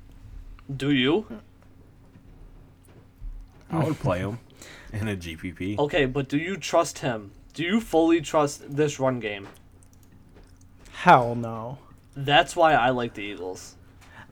[0.74, 1.26] Do you?
[3.72, 4.40] I would play him
[4.94, 5.78] in a GPP.
[5.78, 7.32] Okay, but do you trust him?
[7.54, 9.48] Do you fully trust this run game?
[10.92, 11.78] Hell no.
[12.16, 13.76] That's why I like the Eagles.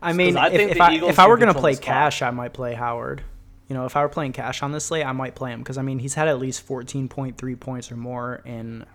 [0.01, 2.31] I mean, I if, think if the I if I were gonna play cash, I
[2.31, 3.23] might play Howard.
[3.67, 5.77] You know, if I were playing cash on this slate, I might play him because
[5.77, 8.85] I mean he's had at least fourteen point three points or more in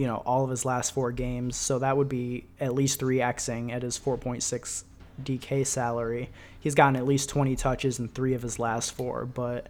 [0.00, 1.56] you know, all of his last four games.
[1.56, 4.84] So that would be at least three Xing at his 4.6
[5.22, 6.30] DK salary.
[6.58, 9.26] He's gotten at least 20 touches in three of his last four.
[9.26, 9.66] But,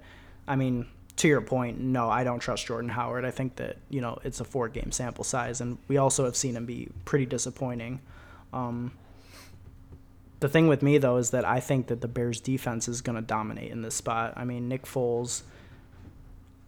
[0.50, 0.86] I mean,
[1.16, 3.24] to your point, no, I don't trust Jordan Howard.
[3.24, 5.60] I think that, you know, it's a four game sample size.
[5.60, 8.00] And we also have seen him be pretty disappointing.
[8.52, 8.92] Um,
[10.40, 13.16] the thing with me, though, is that I think that the Bears defense is going
[13.16, 14.34] to dominate in this spot.
[14.36, 15.42] I mean, Nick Foles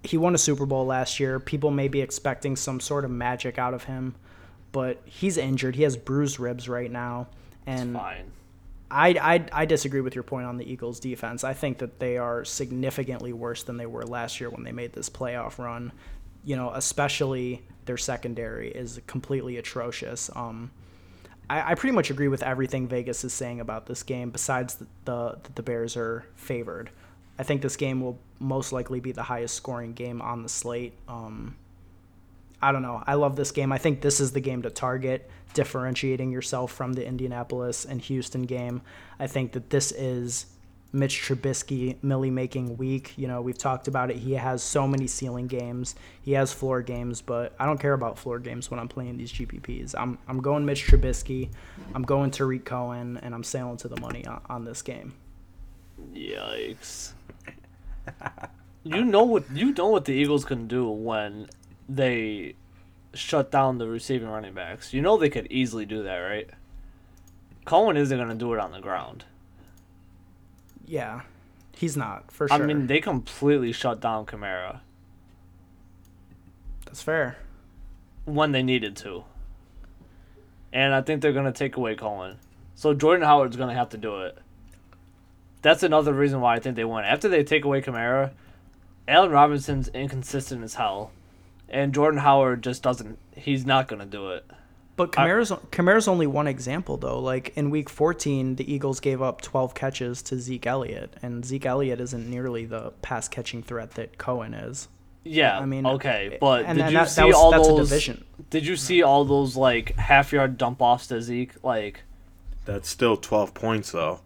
[0.05, 1.39] he won a Super Bowl last year.
[1.39, 4.15] People may be expecting some sort of magic out of him,
[4.73, 5.77] but he's injured.
[5.77, 7.29] He has bruised ribs right now,
[7.67, 7.97] and.
[8.93, 11.45] I, I I disagree with your point on the Eagles' defense.
[11.45, 14.93] I think that they are significantly worse than they were last year when they made
[14.93, 15.93] this playoff run.
[16.45, 20.29] You know, especially their secondary is completely atrocious.
[20.37, 20.71] Um,
[21.49, 24.31] I, I pretty much agree with everything Vegas is saying about this game.
[24.31, 26.91] Besides the the, the Bears are favored.
[27.39, 30.93] I think this game will most likely be the highest scoring game on the slate.
[31.09, 31.57] Um,
[32.61, 33.03] I don't know.
[33.07, 33.73] I love this game.
[33.73, 38.43] I think this is the game to target, differentiating yourself from the Indianapolis and Houston
[38.43, 38.83] game.
[39.19, 40.47] I think that this is
[40.93, 43.15] Mitch Trubisky Millie making week.
[43.17, 44.17] You know, we've talked about it.
[44.17, 45.95] He has so many ceiling games.
[46.21, 49.33] He has floor games, but I don't care about floor games when I'm playing these
[49.33, 49.95] GPPs.
[49.97, 51.51] I'm I'm going Mitch Trubisky.
[51.95, 55.15] I'm going Tarik Cohen, and I'm sailing to the money on, on this game.
[56.15, 57.13] Yikes.
[58.85, 61.49] you know what you know what the Eagles can do when
[61.89, 62.55] they
[63.15, 64.93] shut down the receiving running backs.
[64.93, 66.49] You know they could easily do that, right?
[67.65, 69.25] Cohen isn't going to do it on the ground.
[70.87, 71.23] Yeah,
[71.77, 72.63] he's not for sure.
[72.63, 74.81] I mean, they completely shut down Kamara
[76.93, 77.39] that's fair.
[78.27, 79.25] when they needed to.
[80.75, 82.37] And I think they're going to take away Cohen.
[82.75, 84.37] So Jordan Howard's going to have to do it.
[85.63, 87.05] That's another reason why I think they won.
[87.05, 88.33] After they take away Kamara,
[89.09, 91.13] Allen Robinson's inconsistent as hell.
[91.73, 94.45] And Jordan Howard just doesn't he's not going to do it.
[94.95, 97.19] But Kamara's Kamara's only one example though.
[97.19, 101.65] Like in week 14, the Eagles gave up 12 catches to Zeke Elliott, and Zeke
[101.67, 104.89] Elliott isn't nearly the pass catching threat that Cohen is.
[105.25, 107.67] Yeah, I mean, okay, but and- did and you that- that see was- all that's
[107.69, 107.89] a those?
[107.89, 108.25] division.
[108.51, 111.55] Did you see all those like half yard dump offs to Zeke?
[111.65, 112.03] Like,
[112.67, 114.21] That's still 12 points though.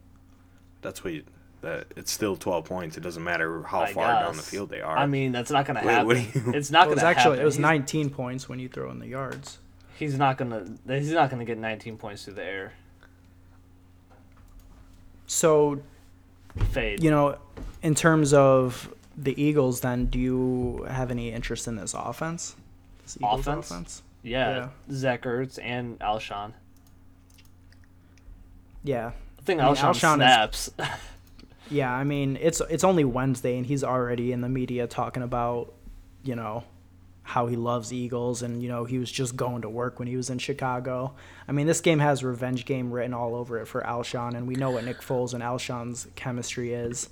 [0.82, 1.22] That's what you,
[1.66, 2.96] that it's still 12 points.
[2.96, 4.96] It doesn't matter how I far down the field they are.
[4.96, 6.06] I mean, that's not gonna Wait, happen.
[6.06, 7.42] what you- It's not It was gonna actually happen.
[7.42, 9.58] it was He's- 19 points when you throw in the yards.
[9.98, 10.64] He's not gonna.
[10.86, 12.72] He's not gonna get 19 points through the air.
[15.26, 15.80] So
[16.70, 17.02] Fade.
[17.02, 17.38] you know,
[17.82, 22.56] in terms of the Eagles, then do you have any interest in this offense?
[23.02, 24.02] This Eagles Offense?
[24.22, 26.52] yeah, Zach Ertz and Alshon.
[28.84, 29.12] Yeah.
[29.38, 30.70] I think I mean, Alshon, Alshon is- snaps.
[31.70, 35.72] Yeah, I mean it's it's only Wednesday and he's already in the media talking about,
[36.22, 36.64] you know,
[37.22, 40.16] how he loves Eagles and you know he was just going to work when he
[40.16, 41.14] was in Chicago.
[41.48, 44.54] I mean this game has revenge game written all over it for Alshon and we
[44.54, 47.08] know what Nick Foles and Alshon's chemistry is.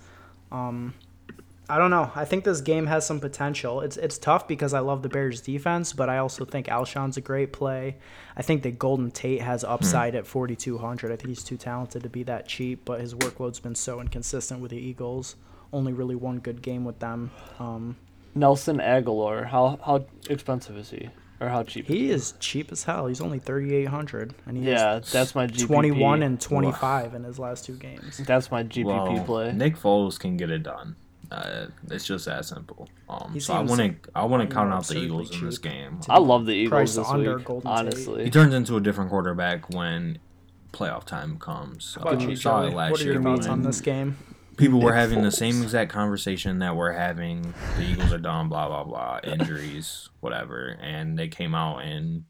[0.53, 0.95] Um,
[1.69, 2.11] I don't know.
[2.15, 3.81] I think this game has some potential.
[3.81, 7.23] It's it's tough because I love the Bears defense, but I also think Alshon's a
[7.23, 7.97] great play.
[8.37, 11.11] I think that Golden Tate has upside at 4200.
[11.11, 14.61] I think he's too talented to be that cheap, but his workload's been so inconsistent
[14.61, 15.37] with the Eagles.
[15.73, 17.31] Only really one good game with them.
[17.59, 17.97] Um,
[18.35, 19.47] Nelson Agholor.
[19.47, 21.09] How how expensive is he?
[21.41, 21.87] Or how cheap?
[21.87, 23.07] he is cheap as hell.
[23.07, 25.67] He's only 3800 and he yeah, that's my GPP.
[25.67, 28.19] 21 and 25 in his last two games.
[28.19, 29.53] That's my GPP Well, play.
[29.53, 30.97] Nick Foles can get it done.
[31.35, 32.89] Uh, it's just that simple.
[33.09, 35.59] Um, He so I seems wouldn't I wouldn't count out the absurdly Eagles in this
[35.59, 36.01] cheap game.
[36.09, 37.45] I love the Priced Eagles this under week.
[37.47, 37.79] Golden Tate.
[37.79, 40.19] honestly, He turns into a different quarterback when
[40.73, 41.95] playoff time comes.
[41.97, 42.75] How about Um, you, saw it Joey?
[42.77, 44.17] last What are your year thoughts when on this game?
[44.57, 45.33] People were Nick having the Foles.
[45.39, 47.55] same exact conversation that we're having.
[47.77, 52.25] The Eagles are done, blah blah blah, injuries, whatever, and they came out and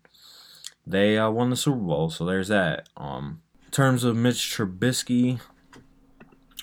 [0.86, 2.08] they uh, won the Super Bowl.
[2.10, 2.88] So there's that.
[2.96, 5.40] Um, in terms of Mitch Trubisky,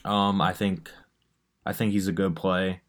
[0.03, 0.89] um, I think,
[1.65, 2.81] I think he's a good play.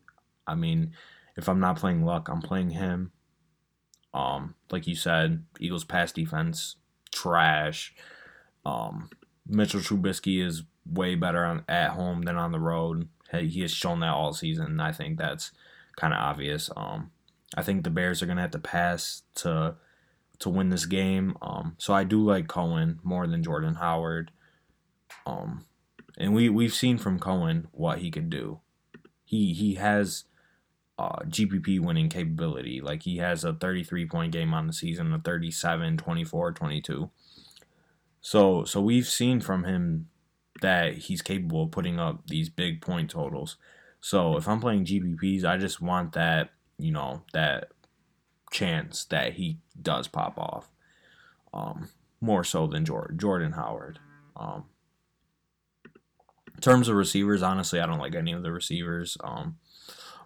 [0.46, 0.92] I mean,
[1.36, 3.12] if I'm not playing luck, I'm playing him.
[4.14, 6.76] Um, like you said, Eagles pass defense
[7.10, 7.94] trash.
[8.64, 9.10] Um,
[9.46, 13.08] Mitchell Trubisky is way better on at home than on the road.
[13.32, 14.78] He has shown that all season.
[14.80, 15.52] I think that's
[15.96, 16.68] kind of obvious.
[16.76, 17.10] Um,
[17.56, 19.76] I think the Bears are gonna have to pass to
[20.40, 21.36] to win this game.
[21.40, 24.30] Um, so I do like Cohen more than Jordan Howard.
[25.24, 25.64] Um,
[26.22, 28.60] and we we've seen from Cohen what he can do.
[29.24, 30.24] He he has
[30.96, 32.80] uh, GPP winning capability.
[32.80, 37.10] Like he has a 33 point game on the season, a 37, 24, 22.
[38.20, 40.08] So so we've seen from him
[40.60, 43.56] that he's capable of putting up these big point totals.
[44.00, 47.72] So if I'm playing GPPs, I just want that, you know, that
[48.52, 50.68] chance that he does pop off.
[51.52, 51.88] Um,
[52.20, 53.98] more so than Jordan, Jordan Howard.
[54.36, 54.64] Um,
[56.62, 59.18] terms of receivers, honestly, I don't like any of the receivers.
[59.22, 59.58] Um,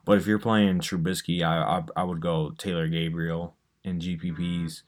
[0.04, 4.82] but if you're playing Trubisky, I, I, I would go Taylor Gabriel in GPPs.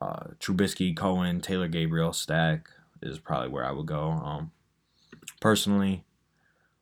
[0.00, 2.68] Uh, Trubisky, Cohen, Taylor Gabriel stack
[3.00, 4.10] is probably where I would go.
[4.10, 4.50] Um,
[5.40, 6.04] personally,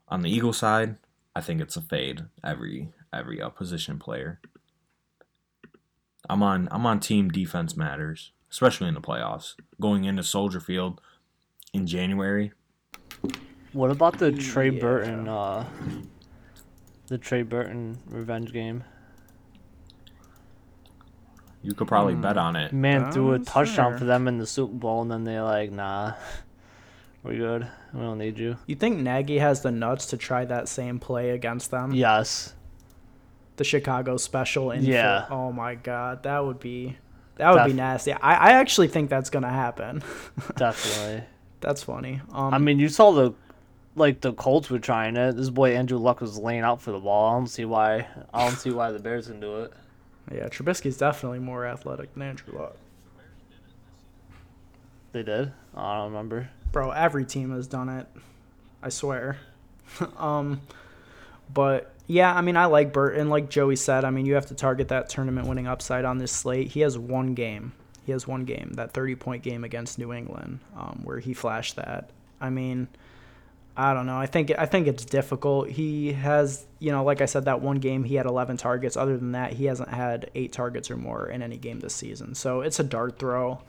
[0.09, 0.97] on the Eagle side,
[1.37, 4.41] I think it's a fade every every uh, position player.
[6.29, 9.55] I'm on I'm on team defense matters, especially in the playoffs.
[9.81, 11.01] Going into Soldier Field
[11.73, 12.53] in January,
[13.73, 14.81] What about the Trey Yeah.
[14.81, 15.29] Burton?
[15.29, 15.65] Uh,
[17.09, 18.85] the Trey Burton revenge game.
[21.63, 22.73] you could probably bet on it.
[22.73, 23.99] Man threw a touchdown sure.
[23.99, 26.15] for them in the Super Bowl, and then they're like, "Nah,
[27.23, 27.67] we're good.
[27.93, 31.31] We don't need you." You think Nagy has the nuts to try that same play
[31.31, 31.93] against them?
[31.93, 32.55] Yes,
[33.57, 35.27] The Chicago special in Yeah.
[35.27, 36.97] full- Oh my god, that would be
[37.37, 38.13] that would be nasty.
[38.15, 40.03] I, I actually think that's gonna happen.
[40.57, 41.25] definitely.
[41.61, 42.23] that's funny.
[42.33, 43.33] Um, I mean, you saw the
[44.01, 45.37] like the Colts were trying it.
[45.37, 47.31] This boy Andrew Luck was laying out for the ball.
[47.31, 48.07] I don't see why.
[48.35, 49.73] I don't see why the Bears can do it.
[50.33, 52.77] yeah, Trubisky's definitely more athletic than Andrew Luck.
[55.13, 55.53] They did.
[55.75, 56.51] I don't remember.
[56.73, 58.07] Bro, every team has done it.
[58.83, 59.39] I swear.
[60.17, 60.61] um,
[61.53, 63.29] but yeah, I mean, I like Burton.
[63.29, 66.33] Like Joey said, I mean, you have to target that tournament winning upside on this
[66.33, 66.69] slate.
[66.69, 67.73] He has one game.
[68.05, 71.77] He has one game, that 30 point game against New England, um, where he flashed
[71.77, 72.11] that.
[72.41, 72.89] I mean,
[73.77, 74.19] I don't know.
[74.19, 75.69] I think I think it's difficult.
[75.69, 78.97] He has, you know, like I said, that one game he had 11 targets.
[78.97, 82.35] Other than that, he hasn't had eight targets or more in any game this season.
[82.35, 83.63] So it's a dart throw.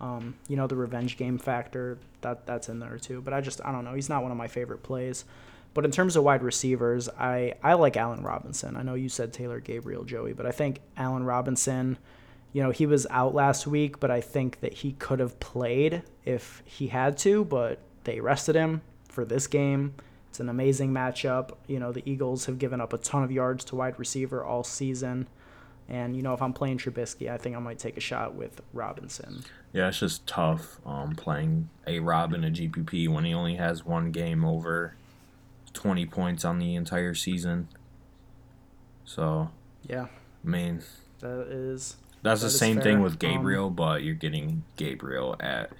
[0.00, 3.20] Um, you know, the revenge game factor that that's in there too.
[3.20, 3.94] But I just I don't know.
[3.94, 5.24] He's not one of my favorite plays.
[5.72, 8.76] But in terms of wide receivers, I I like Allen Robinson.
[8.76, 11.98] I know you said Taylor Gabriel, Joey, but I think Allen Robinson.
[12.52, 16.02] You know, he was out last week, but I think that he could have played
[16.24, 19.94] if he had to, but they rested him for this game.
[20.28, 21.52] It's an amazing matchup.
[21.66, 24.62] You know, the Eagles have given up a ton of yards to wide receiver all
[24.62, 25.26] season.
[25.88, 28.60] And, you know, if I'm playing Trubisky, I think I might take a shot with
[28.72, 29.42] Robinson.
[29.72, 33.84] Yeah, it's just tough um, playing a Rob in a GPP when he only has
[33.84, 34.94] one game over
[35.72, 37.66] 20 points on the entire season.
[39.04, 39.50] So,
[39.88, 40.06] Yeah,
[40.44, 40.82] I mean,
[41.18, 41.96] that is.
[42.22, 45.70] that's That the same thing with Gabriel, but you're getting Gabriel at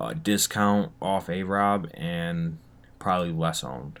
[0.00, 2.58] a discount off a Rob and
[2.98, 3.98] probably less owned.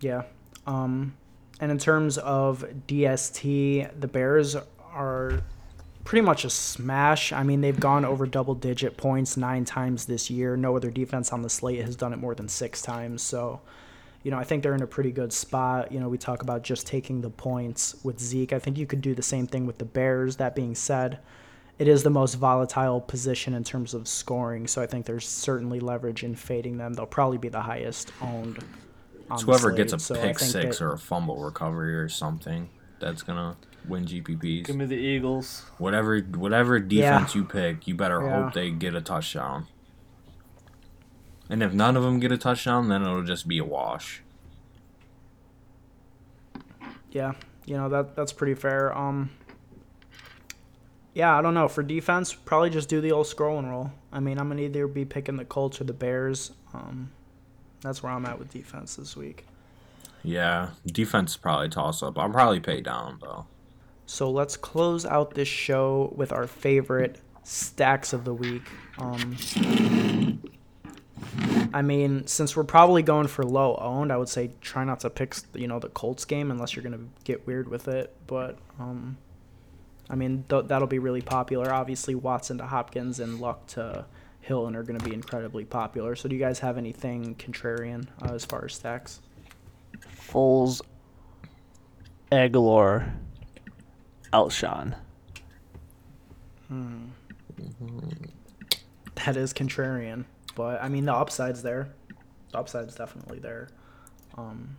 [0.00, 0.22] Yeah.
[0.66, 1.14] Um,
[1.60, 4.56] and in terms of DST, the Bears
[4.92, 5.42] are
[6.04, 7.32] pretty much a smash.
[7.32, 10.56] I mean, they've gone over double digit points nine times this year.
[10.56, 13.22] No other defense on the slate has done it more than six times.
[13.22, 13.60] So,
[14.24, 15.92] you know, I think they're in a pretty good spot.
[15.92, 18.52] You know, we talk about just taking the points with Zeke.
[18.52, 20.36] I think you could do the same thing with the Bears.
[20.36, 21.18] That being said,
[21.78, 24.66] it is the most volatile position in terms of scoring.
[24.66, 26.94] So I think there's certainly leverage in fading them.
[26.94, 28.58] They'll probably be the highest owned.
[29.30, 30.18] on It's the whoever gets a slate.
[30.20, 32.68] So pick six that- or a fumble recovery or something
[33.00, 33.56] that's gonna
[33.88, 34.66] win GPPs.
[34.66, 35.64] Give me the Eagles.
[35.78, 38.44] Whatever whatever defense you pick, you better Yeah.
[38.44, 39.66] hope they get a touchdown.
[41.50, 44.22] And if none of them get a touchdown, then it'll just be a wash.
[47.10, 47.32] Yeah,
[47.66, 48.96] you know that that's pretty fair.
[48.96, 49.30] Um,
[51.14, 53.90] yeah, I don't know for defense, probably just do the old scroll and roll.
[54.12, 56.52] I mean, I'm gonna either be picking the Colts or the Bears.
[56.72, 57.10] Um,
[57.82, 59.46] that's where I'm at with defense this week.
[60.22, 62.18] Yeah, defense is probably toss up.
[62.18, 63.46] I'll probably pay down though.
[64.06, 68.62] So let's close out this show with our favorite stacks of the week.
[68.98, 70.38] Um,
[71.74, 75.10] I mean, since we're probably going for low owned, I would say try not to
[75.10, 78.14] pick you know the Colts game unless you're gonna get weird with it.
[78.26, 79.18] But um,
[80.12, 81.72] I mean th- that'll be really popular.
[81.72, 84.04] Obviously, Watson to Hopkins and Luck to
[84.42, 86.14] Hilton are gonna be incredibly popular.
[86.14, 89.20] So do you guys have anything contrarian uh, as far as stacks?
[90.14, 90.82] Foles,
[92.30, 93.10] Agholor,
[94.34, 94.94] Alshon.
[99.14, 101.88] That is contrarian, but I mean the upside's there.
[102.50, 103.68] The upside's definitely there.
[104.36, 104.76] Um,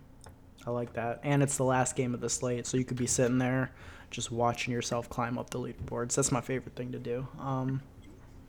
[0.64, 3.06] I like that, and it's the last game of the slate, so you could be
[3.06, 3.72] sitting there
[4.14, 6.14] just watching yourself climb up the leaderboards.
[6.14, 7.26] That's my favorite thing to do.
[7.38, 7.82] Um,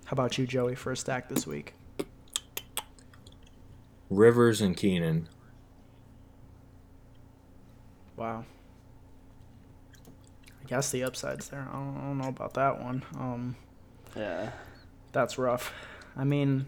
[0.06, 1.74] how about you, Joey, for a stack this week?
[4.10, 5.28] Rivers and Keenan.
[8.16, 8.46] Wow.
[10.64, 11.68] I guess the upside's there.
[11.70, 13.04] I don't, I don't know about that one.
[13.18, 13.56] Um,
[14.16, 14.52] Yeah.
[15.12, 15.74] that's rough.
[16.16, 16.68] I mean,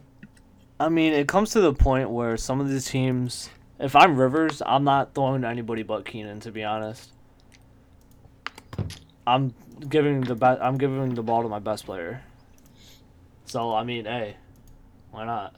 [0.80, 4.62] I mean, it comes to the point where some of these teams, if I'm Rivers,
[4.66, 7.12] I'm not throwing to anybody but Keenan, to be honest.
[9.28, 9.54] I'm
[9.90, 12.22] giving the be- I'm giving the ball to my best player.
[13.46, 14.38] So I mean, hey,
[15.12, 15.56] why not?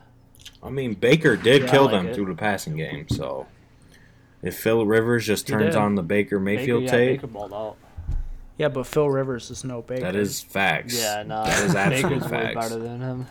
[0.62, 2.16] I mean, Baker did Yeah, kill like them it.
[2.16, 3.08] through the passing game.
[3.10, 3.46] So
[4.42, 5.76] if Phil Rivers just He turns did.
[5.76, 7.78] on the Baker Mayfield Baker, yeah, tape, Baker balled out.
[8.58, 10.02] Yeah, but Phil Rivers is no Baker.
[10.02, 11.00] that is facts.
[11.00, 12.56] Yeah, no, that is absolute Baker's way facts.
[12.70, 13.28] better than him.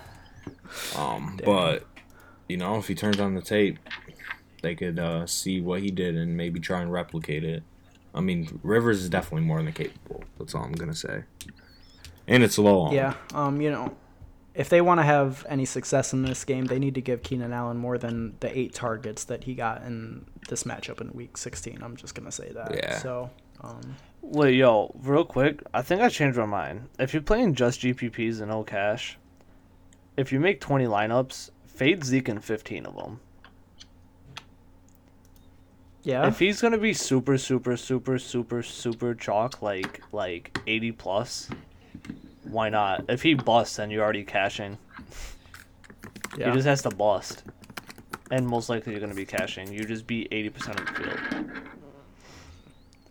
[0.96, 1.44] Um, Damn.
[1.44, 1.84] but
[2.48, 3.78] you know, if he turns on the tape,
[4.62, 7.62] they could uh, see what he did and maybe try and replicate it.
[8.18, 10.24] I mean, Rivers is definitely more than capable.
[10.38, 11.22] That's all I'm gonna say.
[12.26, 12.92] And it's low.
[12.92, 13.94] Yeah, um, you know,
[14.54, 17.52] if they want to have any success in this game, they need to give Keenan
[17.52, 21.78] Allen more than the eight targets that he got in this matchup in Week 16.
[21.80, 22.74] I'm just gonna say that.
[22.74, 22.98] Yeah.
[22.98, 26.88] So, um, Wait, yo, real quick, I think I changed my mind.
[26.98, 29.16] If you're playing just GPPs and no cash,
[30.16, 33.20] if you make 20 lineups, fade Zeke in 15 of them.
[36.08, 41.50] Yeah, If he's gonna be super, super, super, super, super chalk, like like 80 plus,
[42.44, 43.04] why not?
[43.10, 44.78] If he busts, then you're already cashing.
[46.38, 46.46] yeah.
[46.46, 47.42] He just has to bust,
[48.30, 49.70] and most likely you're gonna be cashing.
[49.70, 51.50] You just beat 80% of the field.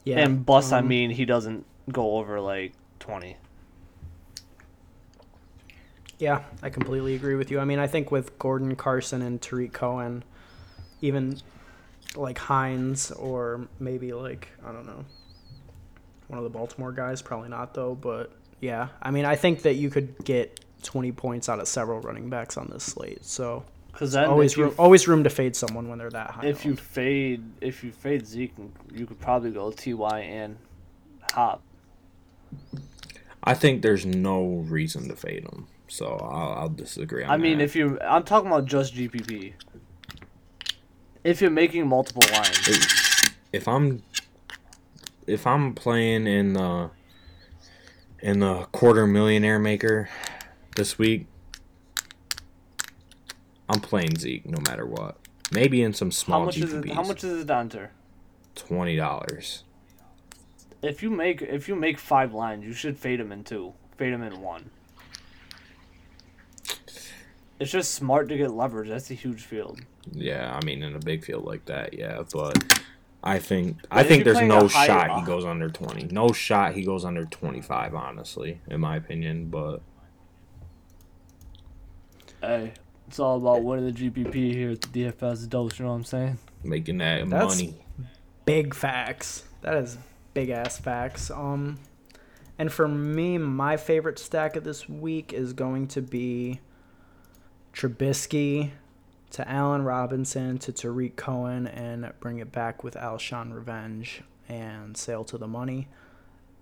[0.03, 0.17] yeah.
[0.17, 3.37] And bust, I um, mean he doesn't go over like 20.
[6.17, 7.59] Yeah, I completely agree with you.
[7.59, 10.23] I mean, I think with Gordon Carson and Tarik Cohen,
[10.99, 11.37] even
[12.15, 15.05] like Hines or maybe like I don't know,
[16.27, 17.95] one of the Baltimore guys, probably not though.
[17.95, 18.31] But
[18.61, 22.29] yeah, I mean, I think that you could get 20 points out of several running
[22.29, 23.25] backs on this slate.
[23.25, 26.31] So Because then always if you room, always room to fade someone when they're that
[26.31, 26.45] high.
[26.45, 28.53] if you fade if you fade Zeke,
[28.93, 30.57] you could probably go Ty and
[31.33, 31.61] Hop.
[33.43, 35.67] I think there's no reason to fade him.
[35.89, 37.63] So I'll, I'll disagree on I mean, that.
[37.63, 39.53] if you, I'm talking about just GPP.
[41.27, 44.01] If you're making multiple lines, if, if I'm
[45.27, 46.89] if I'm playing in the
[48.21, 50.07] in the quarter millionaire maker
[50.77, 51.27] this week,
[53.67, 55.17] I'm playing Zeke no matter what.
[55.51, 56.89] Maybe in some small how much is it?
[56.91, 57.89] How much is it down to?
[58.55, 59.65] Twenty dollars.
[60.81, 63.73] If you make if you make five lines, you should fade them in two.
[63.97, 64.69] Fade them in one.
[67.59, 68.89] It's just smart to get leverage.
[68.89, 69.79] That's a huge field.
[70.11, 72.83] Yeah, I mean in a big field like that, yeah, but
[73.23, 76.03] I think But I think there's no a higher- shot he goes under twenty.
[76.11, 79.49] No shot he goes under twenty five, honestly, in my opinion.
[79.49, 79.81] But
[82.41, 82.73] Hey,
[83.07, 85.79] it's all about winning the GPP here at the DFS dose.
[85.79, 86.37] You know what I'm saying?
[86.63, 87.75] making that That's- money.
[88.45, 89.43] big facts.
[89.61, 89.97] That is
[90.33, 91.31] big ass facts.
[91.31, 91.79] Um,
[92.59, 96.59] and for me, my favorite stack of this week is going to be
[97.77, 98.71] Trubisky
[99.29, 105.23] to Allen Robinson to Tarik Cohen and bring it back with Alshon Revenge and Sail
[105.25, 105.87] to the Money.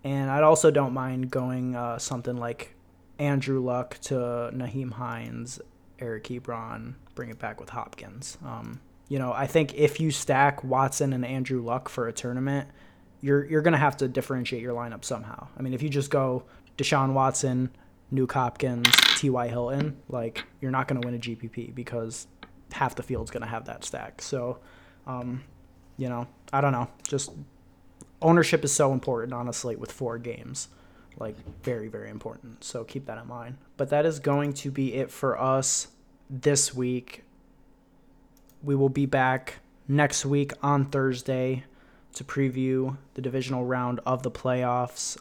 [0.03, 2.75] And I also don't mind going uh, something like
[3.17, 4.15] Andrew Luck to
[4.53, 5.61] Nyheim Hines,
[5.99, 8.37] Eric Ebron, bring it back with Hopkins.
[8.45, 12.67] Um, you know, I think if you stack Watson and Andrew Luck for a tournament,
[13.21, 15.47] you're you're gonna have to differentiate your lineup somehow.
[15.57, 16.43] I mean, if you just go
[16.77, 17.69] Deshaun Watson,
[18.13, 18.87] Nuke Hopkins,
[19.17, 19.47] T.Y.
[19.47, 22.27] Hilton, like you're not gonna win a GPP because
[22.71, 24.21] half the field's gonna have that stack.
[24.21, 24.59] So,
[25.07, 25.43] um,
[25.97, 26.87] you know, I don't know.
[27.07, 27.31] Just
[28.21, 30.69] ownership is so important honestly, with four games,
[31.17, 32.63] like very very important.
[32.63, 33.57] So keep that in mind.
[33.77, 35.87] But that is going to be it for us
[36.29, 37.23] this week.
[38.63, 41.63] We will be back next week on Thursday
[42.13, 45.17] to preview the divisional round of the playoffs.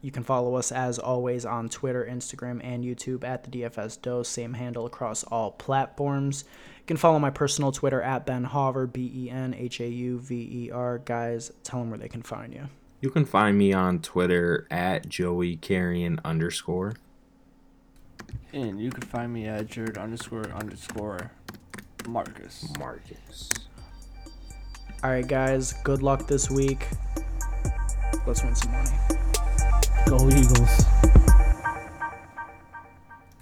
[0.00, 4.28] You can follow us as always on Twitter, Instagram, and YouTube at the DFS Dose,
[4.28, 6.44] same handle across all platforms.
[6.78, 10.18] You can follow my personal Twitter at Ben Hauver, B E N H A U
[10.20, 10.98] V E R.
[10.98, 12.68] Guys, tell them where they can find you.
[13.00, 16.94] You can find me on Twitter at Joey Carrion underscore.
[18.52, 21.32] And you can find me at Jared underscore underscore
[22.08, 22.66] Marcus.
[22.78, 23.52] Marcus.
[25.04, 26.86] All right, guys, good luck this week.
[28.26, 29.27] Let's win some money.
[30.08, 30.97] Go Eagles.